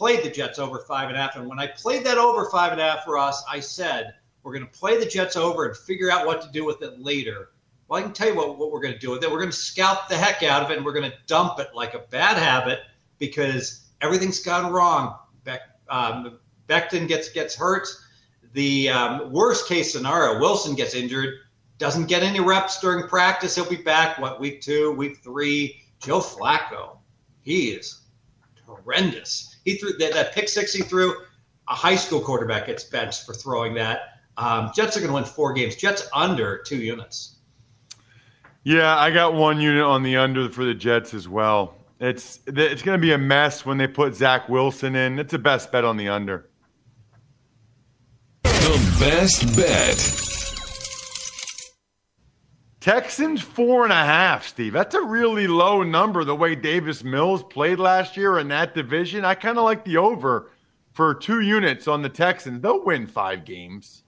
played 0.00 0.24
the 0.24 0.30
Jets 0.30 0.58
over 0.58 0.78
five 0.78 1.08
and 1.08 1.18
a 1.18 1.20
half, 1.20 1.36
and 1.36 1.46
when 1.46 1.58
I 1.58 1.66
played 1.66 2.04
that 2.04 2.16
over 2.16 2.48
five 2.48 2.72
and 2.72 2.80
a 2.80 2.84
half 2.84 3.04
for 3.04 3.18
us, 3.18 3.44
I 3.46 3.60
said 3.60 4.14
we're 4.42 4.54
going 4.54 4.64
to 4.64 4.72
play 4.72 4.96
the 4.98 5.04
Jets 5.04 5.36
over 5.36 5.66
and 5.66 5.76
figure 5.76 6.10
out 6.10 6.26
what 6.26 6.40
to 6.40 6.48
do 6.52 6.64
with 6.64 6.80
it 6.80 6.98
later. 6.98 7.50
Well, 7.86 8.00
I 8.00 8.02
can 8.02 8.14
tell 8.14 8.28
you 8.28 8.34
what, 8.34 8.56
what 8.56 8.72
we're 8.72 8.80
going 8.80 8.94
to 8.94 8.98
do 8.98 9.10
with 9.10 9.22
it. 9.22 9.30
We're 9.30 9.40
going 9.40 9.50
to 9.50 9.56
scalp 9.56 10.08
the 10.08 10.16
heck 10.16 10.42
out 10.42 10.62
of 10.62 10.70
it, 10.70 10.78
and 10.78 10.86
we're 10.86 10.94
going 10.94 11.10
to 11.10 11.16
dump 11.26 11.58
it 11.58 11.68
like 11.74 11.92
a 11.92 11.98
bad 11.98 12.38
habit 12.38 12.78
because 13.18 13.90
everything's 14.00 14.38
gone 14.38 14.72
wrong. 14.72 15.18
Beck, 15.44 15.60
um, 15.90 16.38
Becton 16.66 17.06
gets 17.06 17.28
gets 17.28 17.54
hurt. 17.54 17.86
The 18.54 18.88
um, 18.88 19.30
worst 19.30 19.68
case 19.68 19.92
scenario, 19.92 20.40
Wilson 20.40 20.74
gets 20.76 20.94
injured, 20.94 21.34
doesn't 21.76 22.06
get 22.06 22.22
any 22.22 22.40
reps 22.40 22.80
during 22.80 23.06
practice. 23.06 23.54
He'll 23.54 23.68
be 23.68 23.76
back, 23.76 24.18
what, 24.18 24.40
week 24.40 24.62
two, 24.62 24.92
week 24.92 25.18
three. 25.18 25.82
Joe 25.98 26.20
Flacco, 26.20 26.96
he 27.42 27.72
is 27.72 28.00
horrendous. 28.64 29.49
He 29.64 29.74
threw 29.76 29.92
that, 29.98 30.12
that 30.14 30.32
pick 30.32 30.48
six 30.48 30.72
he 30.72 30.82
threw. 30.82 31.14
A 31.68 31.74
high 31.74 31.96
school 31.96 32.20
quarterback 32.20 32.66
gets 32.66 32.84
benched 32.84 33.24
for 33.24 33.34
throwing 33.34 33.74
that. 33.74 34.20
Um, 34.36 34.70
Jets 34.74 34.96
are 34.96 35.00
going 35.00 35.10
to 35.10 35.14
win 35.14 35.24
four 35.24 35.52
games. 35.52 35.76
Jets 35.76 36.08
under 36.14 36.58
two 36.58 36.78
units. 36.78 37.36
Yeah, 38.64 38.96
I 38.96 39.10
got 39.10 39.34
one 39.34 39.60
unit 39.60 39.82
on 39.82 40.02
the 40.02 40.16
under 40.16 40.48
for 40.50 40.64
the 40.64 40.74
Jets 40.74 41.14
as 41.14 41.28
well. 41.28 41.76
It's 42.00 42.40
it's 42.46 42.82
going 42.82 42.98
to 42.98 43.00
be 43.00 43.12
a 43.12 43.18
mess 43.18 43.64
when 43.66 43.78
they 43.78 43.86
put 43.86 44.14
Zach 44.14 44.48
Wilson 44.48 44.96
in. 44.96 45.18
It's 45.18 45.32
the 45.32 45.38
best 45.38 45.70
bet 45.70 45.84
on 45.84 45.96
the 45.96 46.08
under. 46.08 46.48
The 48.42 48.96
best 48.98 49.56
bet. 49.56 50.29
Texans 52.80 53.42
four 53.42 53.84
and 53.84 53.92
a 53.92 53.96
half, 53.96 54.46
Steve. 54.46 54.72
That's 54.72 54.94
a 54.94 55.02
really 55.02 55.46
low 55.46 55.82
number. 55.82 56.24
The 56.24 56.34
way 56.34 56.54
Davis 56.54 57.04
Mills 57.04 57.42
played 57.42 57.78
last 57.78 58.16
year 58.16 58.38
in 58.38 58.48
that 58.48 58.74
division, 58.74 59.22
I 59.22 59.34
kind 59.34 59.58
of 59.58 59.64
like 59.64 59.84
the 59.84 59.98
over 59.98 60.50
for 60.92 61.14
two 61.14 61.40
units 61.40 61.86
on 61.86 62.00
the 62.00 62.08
Texans. 62.08 62.62
They'll 62.62 62.82
win 62.82 63.06
five 63.06 63.44
games. 63.44 64.02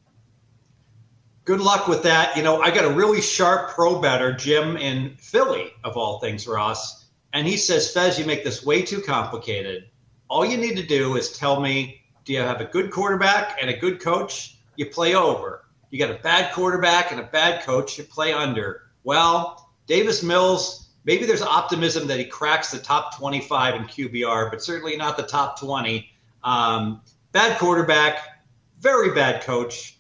Good 1.45 1.61
luck 1.61 1.87
with 1.87 2.03
that. 2.05 2.35
You 2.35 2.43
know, 2.43 2.63
I 2.63 2.71
got 2.71 2.85
a 2.85 2.95
really 2.95 3.21
sharp 3.21 3.71
pro 3.71 4.01
bettor, 4.01 4.33
Jim 4.33 4.79
in 4.79 5.17
Philly, 5.17 5.73
of 5.85 5.97
all 5.99 6.19
things, 6.21 6.47
Ross. 6.47 7.07
And 7.35 7.47
he 7.47 7.57
says, 7.57 7.93
Fez, 7.93 8.19
you 8.19 8.25
make 8.25 8.45
this 8.45 8.65
way 8.65 8.81
too 8.83 9.03
complicated. 9.03 9.91
All 10.29 10.47
you 10.47 10.57
need 10.57 10.77
to 10.77 10.87
do 10.87 11.17
is 11.17 11.37
tell 11.37 11.61
me, 11.61 12.01
do 12.25 12.33
you 12.33 12.39
have 12.39 12.61
a 12.61 12.67
good 12.67 12.91
quarterback 12.91 13.59
and 13.61 13.69
a 13.69 13.77
good 13.77 14.01
coach? 14.01 14.59
You 14.77 14.87
play 14.87 15.15
over. 15.15 15.65
You 15.93 15.99
got 15.99 16.11
a 16.11 16.23
bad 16.23 16.55
quarterback 16.55 17.13
and 17.13 17.21
a 17.21 17.25
bad 17.25 17.63
coach, 17.65 17.99
you 17.99 18.05
play 18.05 18.33
under. 18.33 18.85
Well, 19.05 19.71
Davis 19.87 20.23
Mills, 20.23 20.89
maybe 21.05 21.27
there's 21.27 21.43
optimism 21.43 22.07
that 22.07 22.19
he 22.19 22.25
cracks 22.25 22.71
the 22.71 22.79
top 22.79 23.19
25 23.19 23.75
in 23.75 23.83
QBR, 23.83 24.51
but 24.51 24.63
certainly 24.63 24.97
not 24.97 25.19
the 25.19 25.23
top 25.23 25.61
20. 25.61 26.11
Um, 26.45 27.03
bad 27.33 27.59
quarterback, 27.59 28.43
very 28.81 29.15
bad 29.15 29.43
coach 29.43 29.99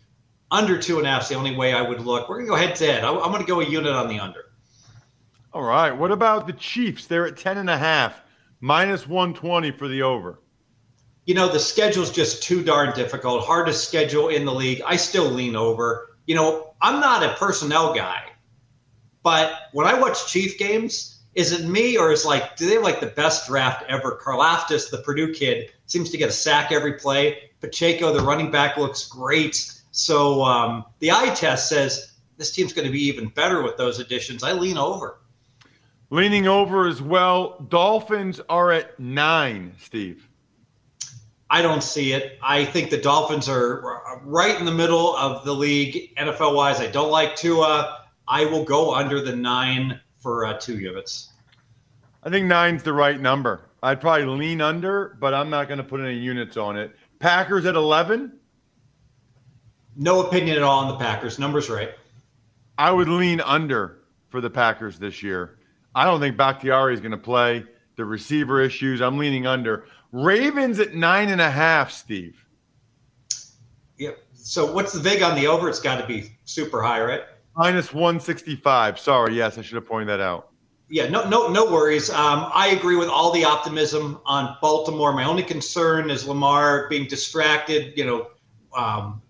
under 0.50 0.80
two 0.80 0.96
and 0.96 1.06
a 1.06 1.10
half 1.10 1.24
is 1.24 1.28
the 1.28 1.34
only 1.34 1.54
way 1.54 1.74
I 1.74 1.82
would 1.82 2.00
look. 2.00 2.26
We're 2.26 2.36
going 2.36 2.46
to 2.46 2.50
go 2.52 2.56
head 2.56 2.74
to 2.76 2.86
head. 2.86 3.04
I'm 3.04 3.30
going 3.30 3.42
to 3.42 3.46
go 3.46 3.60
a 3.60 3.64
unit 3.64 3.92
on 3.92 4.08
the 4.08 4.18
under. 4.18 4.46
All 5.52 5.62
right. 5.62 5.90
What 5.90 6.10
about 6.10 6.46
the 6.46 6.54
Chiefs? 6.54 7.04
They're 7.06 7.26
at 7.26 7.36
10 7.36 7.58
and 7.58 7.68
a 7.68 7.76
half, 7.76 8.22
minus 8.60 9.06
120 9.06 9.72
for 9.72 9.88
the 9.88 10.00
over. 10.00 10.40
You 11.24 11.34
know, 11.34 11.48
the 11.48 11.60
schedule's 11.60 12.10
just 12.10 12.42
too 12.42 12.62
darn 12.62 12.94
difficult. 12.94 13.44
Hardest 13.44 13.86
schedule 13.86 14.28
in 14.28 14.44
the 14.44 14.52
league. 14.52 14.82
I 14.84 14.96
still 14.96 15.30
lean 15.30 15.54
over. 15.54 16.16
You 16.26 16.34
know, 16.34 16.74
I'm 16.80 17.00
not 17.00 17.22
a 17.22 17.34
personnel 17.34 17.94
guy, 17.94 18.22
but 19.22 19.52
when 19.72 19.86
I 19.86 19.98
watch 19.98 20.30
Chief 20.32 20.58
games, 20.58 21.20
is 21.34 21.52
it 21.52 21.66
me 21.66 21.96
or 21.96 22.12
is 22.12 22.24
like, 22.24 22.56
do 22.56 22.66
they 22.66 22.74
have 22.74 22.82
like 22.82 23.00
the 23.00 23.06
best 23.06 23.48
draft 23.48 23.84
ever? 23.88 24.20
Karlaftis, 24.22 24.90
the 24.90 24.98
Purdue 24.98 25.32
kid, 25.32 25.70
seems 25.86 26.10
to 26.10 26.18
get 26.18 26.28
a 26.28 26.32
sack 26.32 26.72
every 26.72 26.94
play. 26.94 27.50
Pacheco, 27.60 28.12
the 28.12 28.20
running 28.20 28.50
back, 28.50 28.76
looks 28.76 29.06
great. 29.06 29.80
So 29.92 30.42
um, 30.42 30.84
the 30.98 31.12
eye 31.12 31.32
test 31.34 31.68
says 31.68 32.12
this 32.36 32.50
team's 32.50 32.72
going 32.72 32.86
to 32.86 32.92
be 32.92 33.02
even 33.04 33.28
better 33.28 33.62
with 33.62 33.76
those 33.76 33.98
additions. 33.98 34.42
I 34.42 34.52
lean 34.52 34.76
over. 34.76 35.20
Leaning 36.10 36.46
over 36.46 36.86
as 36.86 37.00
well. 37.00 37.58
Dolphins 37.68 38.40
are 38.48 38.72
at 38.72 38.98
nine, 39.00 39.74
Steve. 39.80 40.28
I 41.52 41.60
don't 41.60 41.82
see 41.82 42.14
it. 42.14 42.38
I 42.42 42.64
think 42.64 42.88
the 42.88 42.96
Dolphins 42.96 43.46
are 43.46 44.20
right 44.24 44.58
in 44.58 44.64
the 44.64 44.72
middle 44.72 45.14
of 45.16 45.44
the 45.44 45.52
league, 45.52 46.16
NFL 46.16 46.54
wise. 46.56 46.80
I 46.80 46.86
don't 46.86 47.10
like 47.10 47.36
Tua. 47.36 48.06
I 48.26 48.46
will 48.46 48.64
go 48.64 48.94
under 48.94 49.20
the 49.20 49.36
nine 49.36 50.00
for 50.18 50.46
uh, 50.46 50.54
two 50.58 50.78
units. 50.78 51.28
I 52.22 52.30
think 52.30 52.46
nine's 52.46 52.82
the 52.82 52.94
right 52.94 53.20
number. 53.20 53.68
I'd 53.82 54.00
probably 54.00 54.24
lean 54.24 54.62
under, 54.62 55.18
but 55.20 55.34
I'm 55.34 55.50
not 55.50 55.68
going 55.68 55.76
to 55.76 55.84
put 55.84 56.00
any 56.00 56.16
units 56.16 56.56
on 56.56 56.78
it. 56.78 56.96
Packers 57.18 57.66
at 57.66 57.74
11. 57.74 58.32
No 59.94 60.26
opinion 60.26 60.56
at 60.56 60.62
all 60.62 60.84
on 60.84 60.88
the 60.88 60.96
Packers. 60.96 61.38
Numbers 61.38 61.68
right. 61.68 61.90
I 62.78 62.90
would 62.90 63.08
lean 63.08 63.42
under 63.42 63.98
for 64.30 64.40
the 64.40 64.48
Packers 64.48 64.98
this 64.98 65.22
year. 65.22 65.58
I 65.94 66.06
don't 66.06 66.18
think 66.18 66.38
Bakhtiari 66.38 66.94
is 66.94 67.00
going 67.00 67.10
to 67.10 67.18
play. 67.18 67.66
The 67.96 68.06
receiver 68.06 68.62
issues. 68.62 69.02
I'm 69.02 69.18
leaning 69.18 69.46
under. 69.46 69.84
Ravens 70.12 70.78
at 70.78 70.94
nine 70.94 71.30
and 71.30 71.40
a 71.40 71.50
half, 71.50 71.90
Steve. 71.90 72.44
Yep. 73.98 74.18
So 74.34 74.70
what's 74.70 74.92
the 74.92 75.00
vig 75.00 75.22
on 75.22 75.34
the 75.34 75.46
over? 75.46 75.68
It's 75.68 75.80
got 75.80 76.00
to 76.00 76.06
be 76.06 76.32
super 76.44 76.82
high, 76.82 77.02
right? 77.02 77.22
Minus 77.56 77.92
165. 77.92 78.98
Sorry. 78.98 79.34
Yes, 79.34 79.58
I 79.58 79.62
should 79.62 79.76
have 79.76 79.86
pointed 79.86 80.08
that 80.08 80.20
out. 80.20 80.50
Yeah, 80.88 81.08
no, 81.08 81.26
no, 81.28 81.48
no 81.48 81.64
worries. 81.64 82.10
Um, 82.10 82.50
I 82.52 82.68
agree 82.68 82.96
with 82.96 83.08
all 83.08 83.32
the 83.32 83.44
optimism 83.44 84.20
on 84.26 84.56
Baltimore. 84.60 85.12
My 85.12 85.24
only 85.24 85.42
concern 85.42 86.10
is 86.10 86.26
Lamar 86.26 86.86
being 86.90 87.06
distracted. 87.06 87.96
You 87.96 88.04
know, 88.04 88.26
um, 88.76 89.22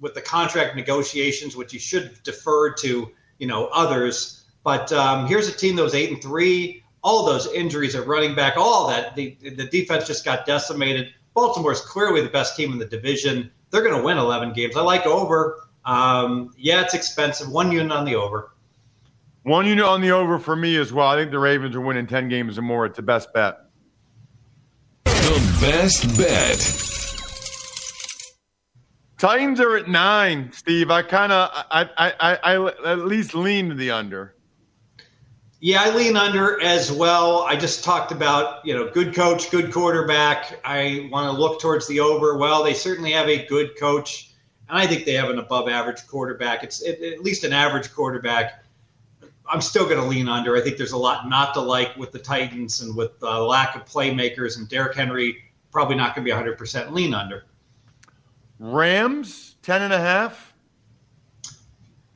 with 0.00 0.14
the 0.14 0.20
contract 0.20 0.76
negotiations, 0.76 1.56
which 1.56 1.72
he 1.72 1.78
should 1.78 2.22
defer 2.22 2.74
to, 2.74 3.10
you 3.38 3.46
know, 3.46 3.68
others. 3.68 4.44
But 4.62 4.92
um, 4.92 5.26
here's 5.26 5.48
a 5.48 5.52
team 5.52 5.76
that 5.76 5.82
was 5.82 5.94
eight 5.94 6.10
and 6.10 6.20
three. 6.20 6.83
All 7.04 7.24
those 7.24 7.46
injuries 7.52 7.94
at 7.94 8.06
running 8.06 8.34
back, 8.34 8.56
all 8.56 8.88
that 8.88 9.14
the 9.14 9.36
the 9.42 9.66
defense 9.66 10.06
just 10.06 10.24
got 10.24 10.46
decimated. 10.46 11.08
Baltimore 11.34 11.72
is 11.72 11.80
clearly 11.80 12.22
the 12.22 12.28
best 12.28 12.56
team 12.56 12.72
in 12.72 12.78
the 12.78 12.86
division. 12.86 13.50
They're 13.70 13.82
going 13.82 13.96
to 13.96 14.02
win 14.02 14.18
11 14.18 14.52
games. 14.54 14.76
I 14.76 14.80
like 14.80 15.04
over. 15.04 15.68
Um, 15.84 16.54
yeah, 16.56 16.80
it's 16.82 16.94
expensive. 16.94 17.50
One 17.50 17.70
unit 17.70 17.92
on 17.92 18.04
the 18.04 18.14
over. 18.14 18.52
One 19.42 19.66
unit 19.66 19.84
on 19.84 20.00
the 20.00 20.10
over 20.10 20.38
for 20.38 20.56
me 20.56 20.76
as 20.76 20.92
well. 20.92 21.08
I 21.08 21.16
think 21.16 21.30
the 21.30 21.38
Ravens 21.38 21.76
are 21.76 21.80
winning 21.80 22.06
10 22.06 22.28
games 22.28 22.56
or 22.56 22.62
more. 22.62 22.86
It's 22.86 22.96
the 22.96 23.02
best 23.02 23.32
bet. 23.34 23.58
The 25.04 25.58
best 25.60 26.16
bet. 26.16 26.80
Titans 29.18 29.60
are 29.60 29.76
at 29.76 29.88
nine, 29.88 30.50
Steve. 30.52 30.90
I 30.90 31.02
kind 31.02 31.32
of, 31.32 31.50
I, 31.52 31.88
I, 31.96 32.12
I, 32.20 32.54
I 32.54 32.92
at 32.92 32.98
least 33.00 33.34
lean 33.34 33.68
to 33.68 33.74
the 33.74 33.90
under. 33.90 34.33
Yeah, 35.64 35.82
I 35.82 35.96
lean 35.96 36.14
under 36.14 36.60
as 36.60 36.92
well. 36.92 37.44
I 37.44 37.56
just 37.56 37.82
talked 37.82 38.12
about, 38.12 38.62
you 38.66 38.74
know, 38.74 38.90
good 38.90 39.14
coach, 39.14 39.50
good 39.50 39.72
quarterback. 39.72 40.60
I 40.62 41.08
want 41.10 41.34
to 41.34 41.40
look 41.40 41.58
towards 41.58 41.88
the 41.88 42.00
over. 42.00 42.36
Well, 42.36 42.62
they 42.62 42.74
certainly 42.74 43.12
have 43.12 43.30
a 43.30 43.46
good 43.46 43.74
coach, 43.78 44.34
and 44.68 44.76
I 44.76 44.86
think 44.86 45.06
they 45.06 45.14
have 45.14 45.30
an 45.30 45.38
above 45.38 45.70
average 45.70 46.06
quarterback. 46.06 46.64
It's 46.64 46.86
at 46.86 47.00
at 47.00 47.20
least 47.22 47.44
an 47.44 47.54
average 47.54 47.94
quarterback. 47.94 48.62
I'm 49.50 49.62
still 49.62 49.86
going 49.86 49.96
to 49.96 50.04
lean 50.04 50.28
under. 50.28 50.54
I 50.54 50.60
think 50.60 50.76
there's 50.76 50.92
a 50.92 50.98
lot 50.98 51.30
not 51.30 51.54
to 51.54 51.62
like 51.62 51.96
with 51.96 52.12
the 52.12 52.18
Titans 52.18 52.82
and 52.82 52.94
with 52.94 53.18
the 53.18 53.30
lack 53.30 53.74
of 53.74 53.86
playmakers 53.86 54.58
and 54.58 54.68
Derrick 54.68 54.94
Henry 54.94 55.44
probably 55.72 55.96
not 55.96 56.14
going 56.14 56.26
to 56.26 56.30
be 56.30 56.38
100% 56.38 56.92
lean 56.92 57.14
under. 57.14 57.46
Rams, 58.58 59.56
10 59.62 59.80
and 59.80 59.94
a 59.94 59.98
half. 59.98 60.52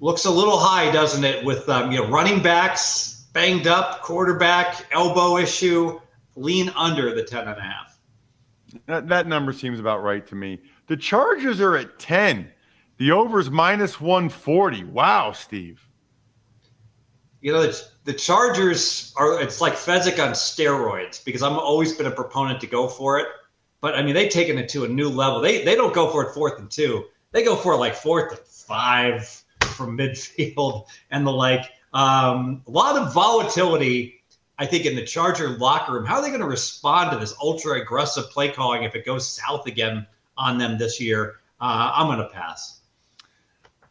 Looks 0.01 0.27
a 0.27 0.31
little 0.31 0.59
high, 0.59 0.93
doesn't 0.93 1.25
it? 1.25 1.47
With 1.47 1.67
um, 1.71 1.91
you 1.91 2.03
know 2.03 2.11
running 2.11 2.43
backs 2.43 3.18
banged 3.33 3.67
up, 3.67 4.03
quarterback 4.03 4.87
elbow 4.93 5.37
issue. 5.37 6.01
Lean 6.37 6.71
under 6.77 7.15
the 7.15 7.25
10 7.25 7.49
and 7.49 7.59
a 7.59 7.63
half. 7.63 7.99
That, 8.87 9.09
that 9.09 9.27
number 9.27 9.53
seems 9.53 9.81
about 9.81 10.03
right 10.03 10.27
to 10.29 10.35
me. 10.35 10.61
The 10.87 10.97
Chargers 10.97 11.61
are 11.61 11.77
at 11.77 11.99
10. 11.99 12.51
The 12.99 13.11
over's 13.13 13.51
minus 13.51 14.01
140. 14.01 14.85
Wow, 14.85 15.33
Steve. 15.33 15.87
You 17.41 17.53
know, 17.53 17.63
it's, 17.63 17.93
the 18.05 18.13
Chargers 18.13 19.13
are, 19.17 19.41
it's 19.41 19.61
like 19.61 19.75
Fezzik 19.75 20.23
on 20.23 20.33
steroids 20.33 21.25
because 21.25 21.43
I've 21.43 21.53
always 21.53 21.93
been 21.93 22.07
a 22.07 22.11
proponent 22.11 22.61
to 22.61 22.67
go 22.67 22.89
for 22.89 23.19
it. 23.19 23.27
But 23.81 23.95
I 23.95 24.03
mean, 24.03 24.15
they've 24.15 24.31
taken 24.31 24.59
it 24.59 24.69
to 24.71 24.85
a 24.85 24.89
new 24.89 25.09
level. 25.09 25.41
They, 25.41 25.65
they 25.65 25.77
don't 25.77 25.95
go 25.95 26.11
for 26.11 26.29
it 26.29 26.35
fourth 26.35 26.59
and 26.59 26.71
two, 26.71 27.05
they 27.31 27.45
go 27.45 27.55
for 27.55 27.75
it 27.75 27.77
like 27.77 27.95
fourth 27.95 28.33
and 28.33 28.41
five 28.41 29.45
from 29.77 29.97
midfield 29.97 30.87
and 31.11 31.27
the 31.27 31.33
like. 31.33 31.71
Um, 31.93 32.63
a 32.67 32.71
lot 32.71 32.97
of 32.97 33.15
volatility 33.15 34.19
I 34.59 34.67
think 34.67 34.87
in 34.87 34.97
the 34.97 35.05
Charger 35.05 35.51
locker 35.51 35.93
room, 35.93 36.05
how 36.05 36.17
are 36.17 36.23
they 36.23 36.29
going 36.29 36.41
to 36.41 36.47
respond 36.47 37.13
to 37.13 37.19
this 37.19 37.35
ultra 37.41 37.81
aggressive 37.81 38.29
play 38.31 38.51
calling 38.51 38.83
if 38.83 38.97
it 38.97 39.07
goes 39.07 39.29
south 39.29 39.67
again 39.67 40.05
on 40.37 40.59
them 40.59 40.77
this 40.77 41.01
year? 41.01 41.37
Uh, 41.61 41.93
I'm 41.95 42.07
going 42.07 42.19
to 42.19 42.29
pass. 42.29 42.81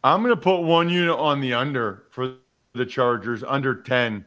I'm 0.04 0.22
going 0.22 0.34
to 0.34 0.40
put 0.40 0.60
one 0.60 0.90
unit 0.90 1.16
on 1.16 1.40
the 1.40 1.54
under 1.54 2.04
for 2.10 2.34
the 2.74 2.84
Chargers, 2.84 3.42
under 3.42 3.74
10. 3.74 4.24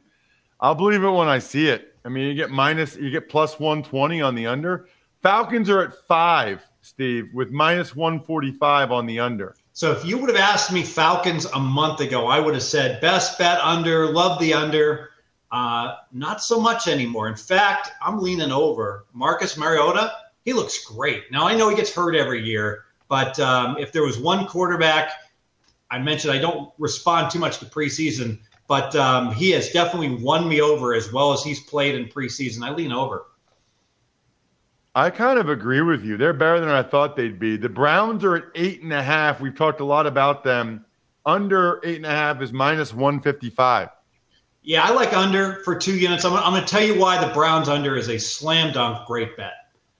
I'll 0.60 0.76
believe 0.76 1.04
it 1.04 1.10
when 1.10 1.28
I 1.28 1.38
see 1.38 1.68
it. 1.68 1.96
I 2.04 2.10
mean, 2.10 2.28
you 2.28 2.34
get 2.34 2.50
minus, 2.50 2.96
you 2.96 3.12
get 3.12 3.30
plus 3.30 3.60
120 3.60 4.22
on 4.22 4.34
the 4.34 4.48
under. 4.48 4.88
Falcons 5.22 5.70
are 5.70 5.84
at 5.84 5.94
five, 6.08 6.64
Steve, 6.82 7.30
with 7.36 7.52
minus 7.52 7.96
145 7.96 8.92
on 8.92 9.06
the 9.06 9.20
under. 9.20 9.56
So 9.74 9.92
if 9.92 10.04
you 10.04 10.18
would 10.18 10.30
have 10.30 10.40
asked 10.40 10.72
me 10.72 10.84
Falcons 10.84 11.46
a 11.46 11.60
month 11.60 12.02
ago, 12.02 12.28
I 12.28 12.40
would 12.40 12.54
have 12.54 12.64
said 12.64 13.00
best 13.00 13.38
bet 13.38 13.60
under, 13.60 14.08
love 14.12 14.40
the 14.40 14.54
under. 14.54 15.12
Uh, 15.52 15.96
not 16.12 16.42
so 16.42 16.60
much 16.60 16.88
anymore. 16.88 17.28
In 17.28 17.36
fact, 17.36 17.92
I'm 18.02 18.20
leaning 18.20 18.52
over. 18.52 19.06
Marcus 19.14 19.58
Mariota, 19.58 20.12
he 20.46 20.54
looks 20.54 20.86
great. 20.86 21.32
Now, 21.32 21.48
I 21.48 21.56
know 21.56 21.70
he 21.70 21.76
gets 21.76 21.94
hurt 21.94 22.16
every 22.16 22.42
year, 22.42 22.86
but 23.08 23.40
um, 23.40 23.78
if 23.78 23.92
there 23.92 24.04
was 24.04 24.18
one 24.18 24.46
quarterback, 24.46 25.12
I 25.90 26.00
mentioned 26.00 26.34
I 26.34 26.40
don't 26.40 26.72
respond 26.78 27.32
too 27.32 27.40
much 27.40 27.60
to 27.60 27.66
preseason, 27.66 28.40
but 28.68 28.96
um, 28.96 29.34
he 29.34 29.52
has 29.52 29.72
definitely 29.72 30.16
won 30.24 30.48
me 30.48 30.62
over 30.62 30.94
as 30.94 31.12
well 31.12 31.34
as 31.34 31.44
he's 31.44 31.60
played 31.60 31.96
in 31.96 32.08
preseason. 32.08 32.64
I 32.64 32.72
lean 32.72 32.94
over. 32.94 33.26
I 34.94 35.10
kind 35.10 35.40
of 35.40 35.48
agree 35.48 35.82
with 35.82 36.04
you. 36.04 36.18
They're 36.18 36.34
better 36.34 36.60
than 36.60 36.70
I 36.70 36.84
thought 36.84 37.16
they'd 37.16 37.40
be. 37.40 37.56
The 37.56 37.70
Browns 37.70 38.26
are 38.26 38.36
at 38.36 38.44
eight 38.56 38.82
and 38.82 38.92
a 38.92 39.02
half. 39.02 39.40
We've 39.40 39.56
talked 39.56 39.80
a 39.80 39.86
lot 39.86 40.06
about 40.06 40.44
them. 40.44 40.86
Under 41.26 41.80
eight 41.84 41.98
and 41.98 42.06
a 42.06 42.10
half 42.10 42.42
is 42.42 42.52
minus 42.52 42.94
155. 42.94 43.90
Yeah, 44.64 44.84
I 44.84 44.92
like 44.92 45.14
under 45.14 45.56
for 45.64 45.76
two 45.76 45.98
units. 45.98 46.26
I'm, 46.26 46.34
I'm 46.34 46.52
going 46.52 46.64
to 46.64 46.68
tell 46.68 46.84
you 46.84 47.00
why 47.00 47.24
the 47.26 47.34
Browns 47.34 47.70
under 47.70 47.96
is 47.96 48.10
a 48.10 48.20
slam 48.20 48.74
dunk 48.74 49.08
great 49.08 49.38
bet. 49.38 49.54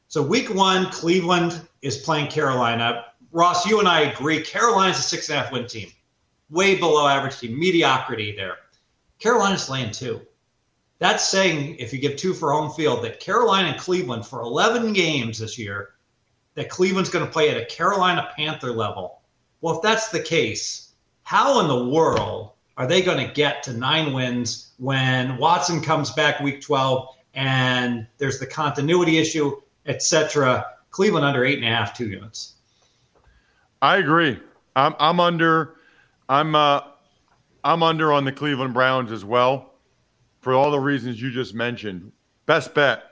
So, 0.08 0.22
week 0.22 0.54
one, 0.54 0.92
Cleveland 0.92 1.62
is 1.82 1.98
playing 1.98 2.28
Carolina. 2.28 3.06
Ross, 3.32 3.66
you 3.66 3.80
and 3.80 3.88
I 3.88 4.02
agree. 4.02 4.42
Carolina's 4.42 5.00
a 5.00 5.02
six 5.02 5.30
and 5.30 5.40
a 5.40 5.42
half 5.42 5.54
win 5.54 5.68
team, 5.68 5.90
way 6.50 6.76
below 6.76 7.08
average 7.08 7.40
team, 7.40 7.58
mediocrity 7.58 8.36
there. 8.36 8.58
Carolina's 9.20 9.70
laying 9.70 9.92
two. 9.92 10.22
That's 11.02 11.28
saying, 11.28 11.78
if 11.80 11.92
you 11.92 11.98
give 11.98 12.16
two 12.16 12.32
for 12.32 12.52
home 12.52 12.70
field, 12.70 13.04
that 13.04 13.20
Carolina 13.20 13.70
and 13.70 13.80
Cleveland 13.80 14.24
for 14.24 14.42
11 14.42 14.94
games 14.94 15.40
this 15.40 15.58
year, 15.58 15.96
that 16.54 16.70
Cleveland's 16.70 17.10
going 17.10 17.26
to 17.26 17.32
play 17.32 17.50
at 17.50 17.58
a 17.58 17.66
Carolina 17.66 18.30
Panther 18.36 18.72
level. 18.72 19.20
Well, 19.62 19.78
if 19.78 19.82
that's 19.82 20.10
the 20.10 20.20
case, 20.20 20.92
how 21.24 21.60
in 21.60 21.68
the 21.68 21.90
world 21.90 22.52
are 22.78 22.86
they 22.86 23.02
going 23.02 23.18
to 23.18 23.34
get 23.34 23.64
to 23.64 23.74
nine 23.74 24.14
wins 24.14 24.74
when 24.78 25.38
Watson 25.38 25.82
comes 25.82 26.12
back 26.12 26.40
week 26.40 26.62
12 26.62 27.08
and 27.34 28.06
there's 28.20 28.38
the 28.38 28.46
continuity 28.46 29.18
issue, 29.18 29.60
etc.? 29.88 30.68
Cleveland 30.92 31.26
under 31.26 31.44
eight 31.44 31.58
and 31.58 31.66
a 31.66 31.70
half, 31.70 31.98
two 31.98 32.10
units. 32.10 32.54
I 33.82 33.98
agree. 33.98 34.40
I'm, 34.76 34.94
I'm 35.00 35.20
under. 35.20 35.78
I'm 36.30 36.54
uh, 36.54 36.82
I'm 37.64 37.82
under 37.82 38.14
on 38.14 38.24
the 38.24 38.32
Cleveland 38.32 38.76
Browns 38.76 39.12
as 39.12 39.26
well 39.26 39.71
for 40.42 40.54
all 40.54 40.72
the 40.72 40.80
reasons 40.80 41.22
you 41.22 41.32
just 41.32 41.54
mentioned. 41.54 42.12
Best 42.46 42.74
bet. 42.74 43.04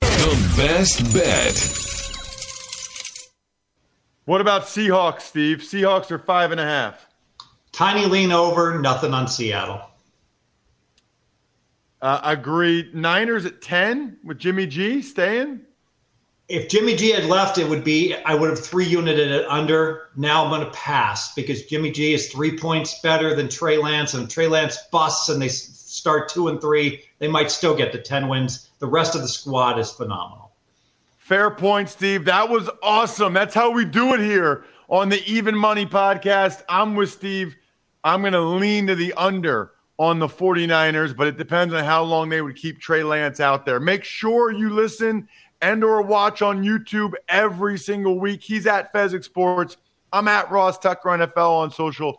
The 0.00 0.54
best 0.56 1.14
bet. 1.14 1.78
What 4.24 4.40
about 4.40 4.62
Seahawks, 4.62 5.22
Steve? 5.22 5.58
Seahawks 5.58 6.10
are 6.10 6.18
five 6.18 6.52
and 6.52 6.60
a 6.60 6.64
half. 6.64 7.08
Tiny 7.72 8.06
lean 8.06 8.32
over, 8.32 8.78
nothing 8.78 9.14
on 9.14 9.26
Seattle. 9.26 9.80
Uh, 12.00 12.20
agreed. 12.22 12.94
Niners 12.94 13.46
at 13.46 13.62
10 13.62 14.18
with 14.24 14.38
Jimmy 14.38 14.66
G 14.66 15.02
staying? 15.02 15.60
If 16.48 16.68
Jimmy 16.68 16.96
G 16.96 17.12
had 17.12 17.24
left, 17.24 17.56
it 17.56 17.68
would 17.68 17.84
be, 17.84 18.14
I 18.26 18.34
would 18.34 18.50
have 18.50 18.58
three 18.58 18.84
united 18.84 19.30
it 19.30 19.46
under. 19.48 20.08
Now 20.16 20.44
I'm 20.44 20.50
going 20.50 20.64
to 20.64 20.70
pass 20.72 21.32
because 21.34 21.64
Jimmy 21.64 21.92
G 21.92 22.12
is 22.12 22.30
three 22.30 22.58
points 22.58 23.00
better 23.00 23.34
than 23.34 23.48
Trey 23.48 23.78
Lance, 23.78 24.14
and 24.14 24.28
Trey 24.28 24.48
Lance 24.48 24.76
busts 24.90 25.28
and 25.28 25.40
they 25.40 25.48
start 25.92 26.28
two 26.28 26.48
and 26.48 26.60
three, 26.60 27.02
they 27.18 27.28
might 27.28 27.50
still 27.50 27.76
get 27.76 27.92
the 27.92 27.98
10 27.98 28.28
wins. 28.28 28.70
The 28.78 28.86
rest 28.86 29.14
of 29.14 29.22
the 29.22 29.28
squad 29.28 29.78
is 29.78 29.90
phenomenal. 29.92 30.52
Fair 31.18 31.50
point, 31.50 31.88
Steve. 31.88 32.24
That 32.24 32.48
was 32.48 32.68
awesome. 32.82 33.32
That's 33.32 33.54
how 33.54 33.70
we 33.70 33.84
do 33.84 34.14
it 34.14 34.20
here 34.20 34.64
on 34.88 35.08
the 35.08 35.22
Even 35.24 35.56
Money 35.56 35.86
podcast. 35.86 36.62
I'm 36.68 36.96
with 36.96 37.10
Steve. 37.10 37.54
I'm 38.04 38.22
going 38.22 38.32
to 38.32 38.40
lean 38.40 38.86
to 38.88 38.94
the 38.94 39.12
under 39.14 39.72
on 39.98 40.18
the 40.18 40.26
49ers, 40.26 41.16
but 41.16 41.28
it 41.28 41.36
depends 41.36 41.72
on 41.72 41.84
how 41.84 42.02
long 42.02 42.28
they 42.28 42.42
would 42.42 42.56
keep 42.56 42.80
Trey 42.80 43.04
Lance 43.04 43.38
out 43.38 43.64
there. 43.64 43.78
Make 43.78 44.02
sure 44.02 44.50
you 44.50 44.70
listen 44.70 45.28
and 45.60 45.84
or 45.84 46.02
watch 46.02 46.42
on 46.42 46.64
YouTube 46.64 47.12
every 47.28 47.78
single 47.78 48.18
week. 48.18 48.42
He's 48.42 48.66
at 48.66 48.92
Fezzik 48.92 49.22
Sports. 49.22 49.76
I'm 50.12 50.26
at 50.26 50.50
Ross 50.50 50.78
Tucker 50.78 51.10
NFL 51.10 51.50
on 51.50 51.70
social. 51.70 52.18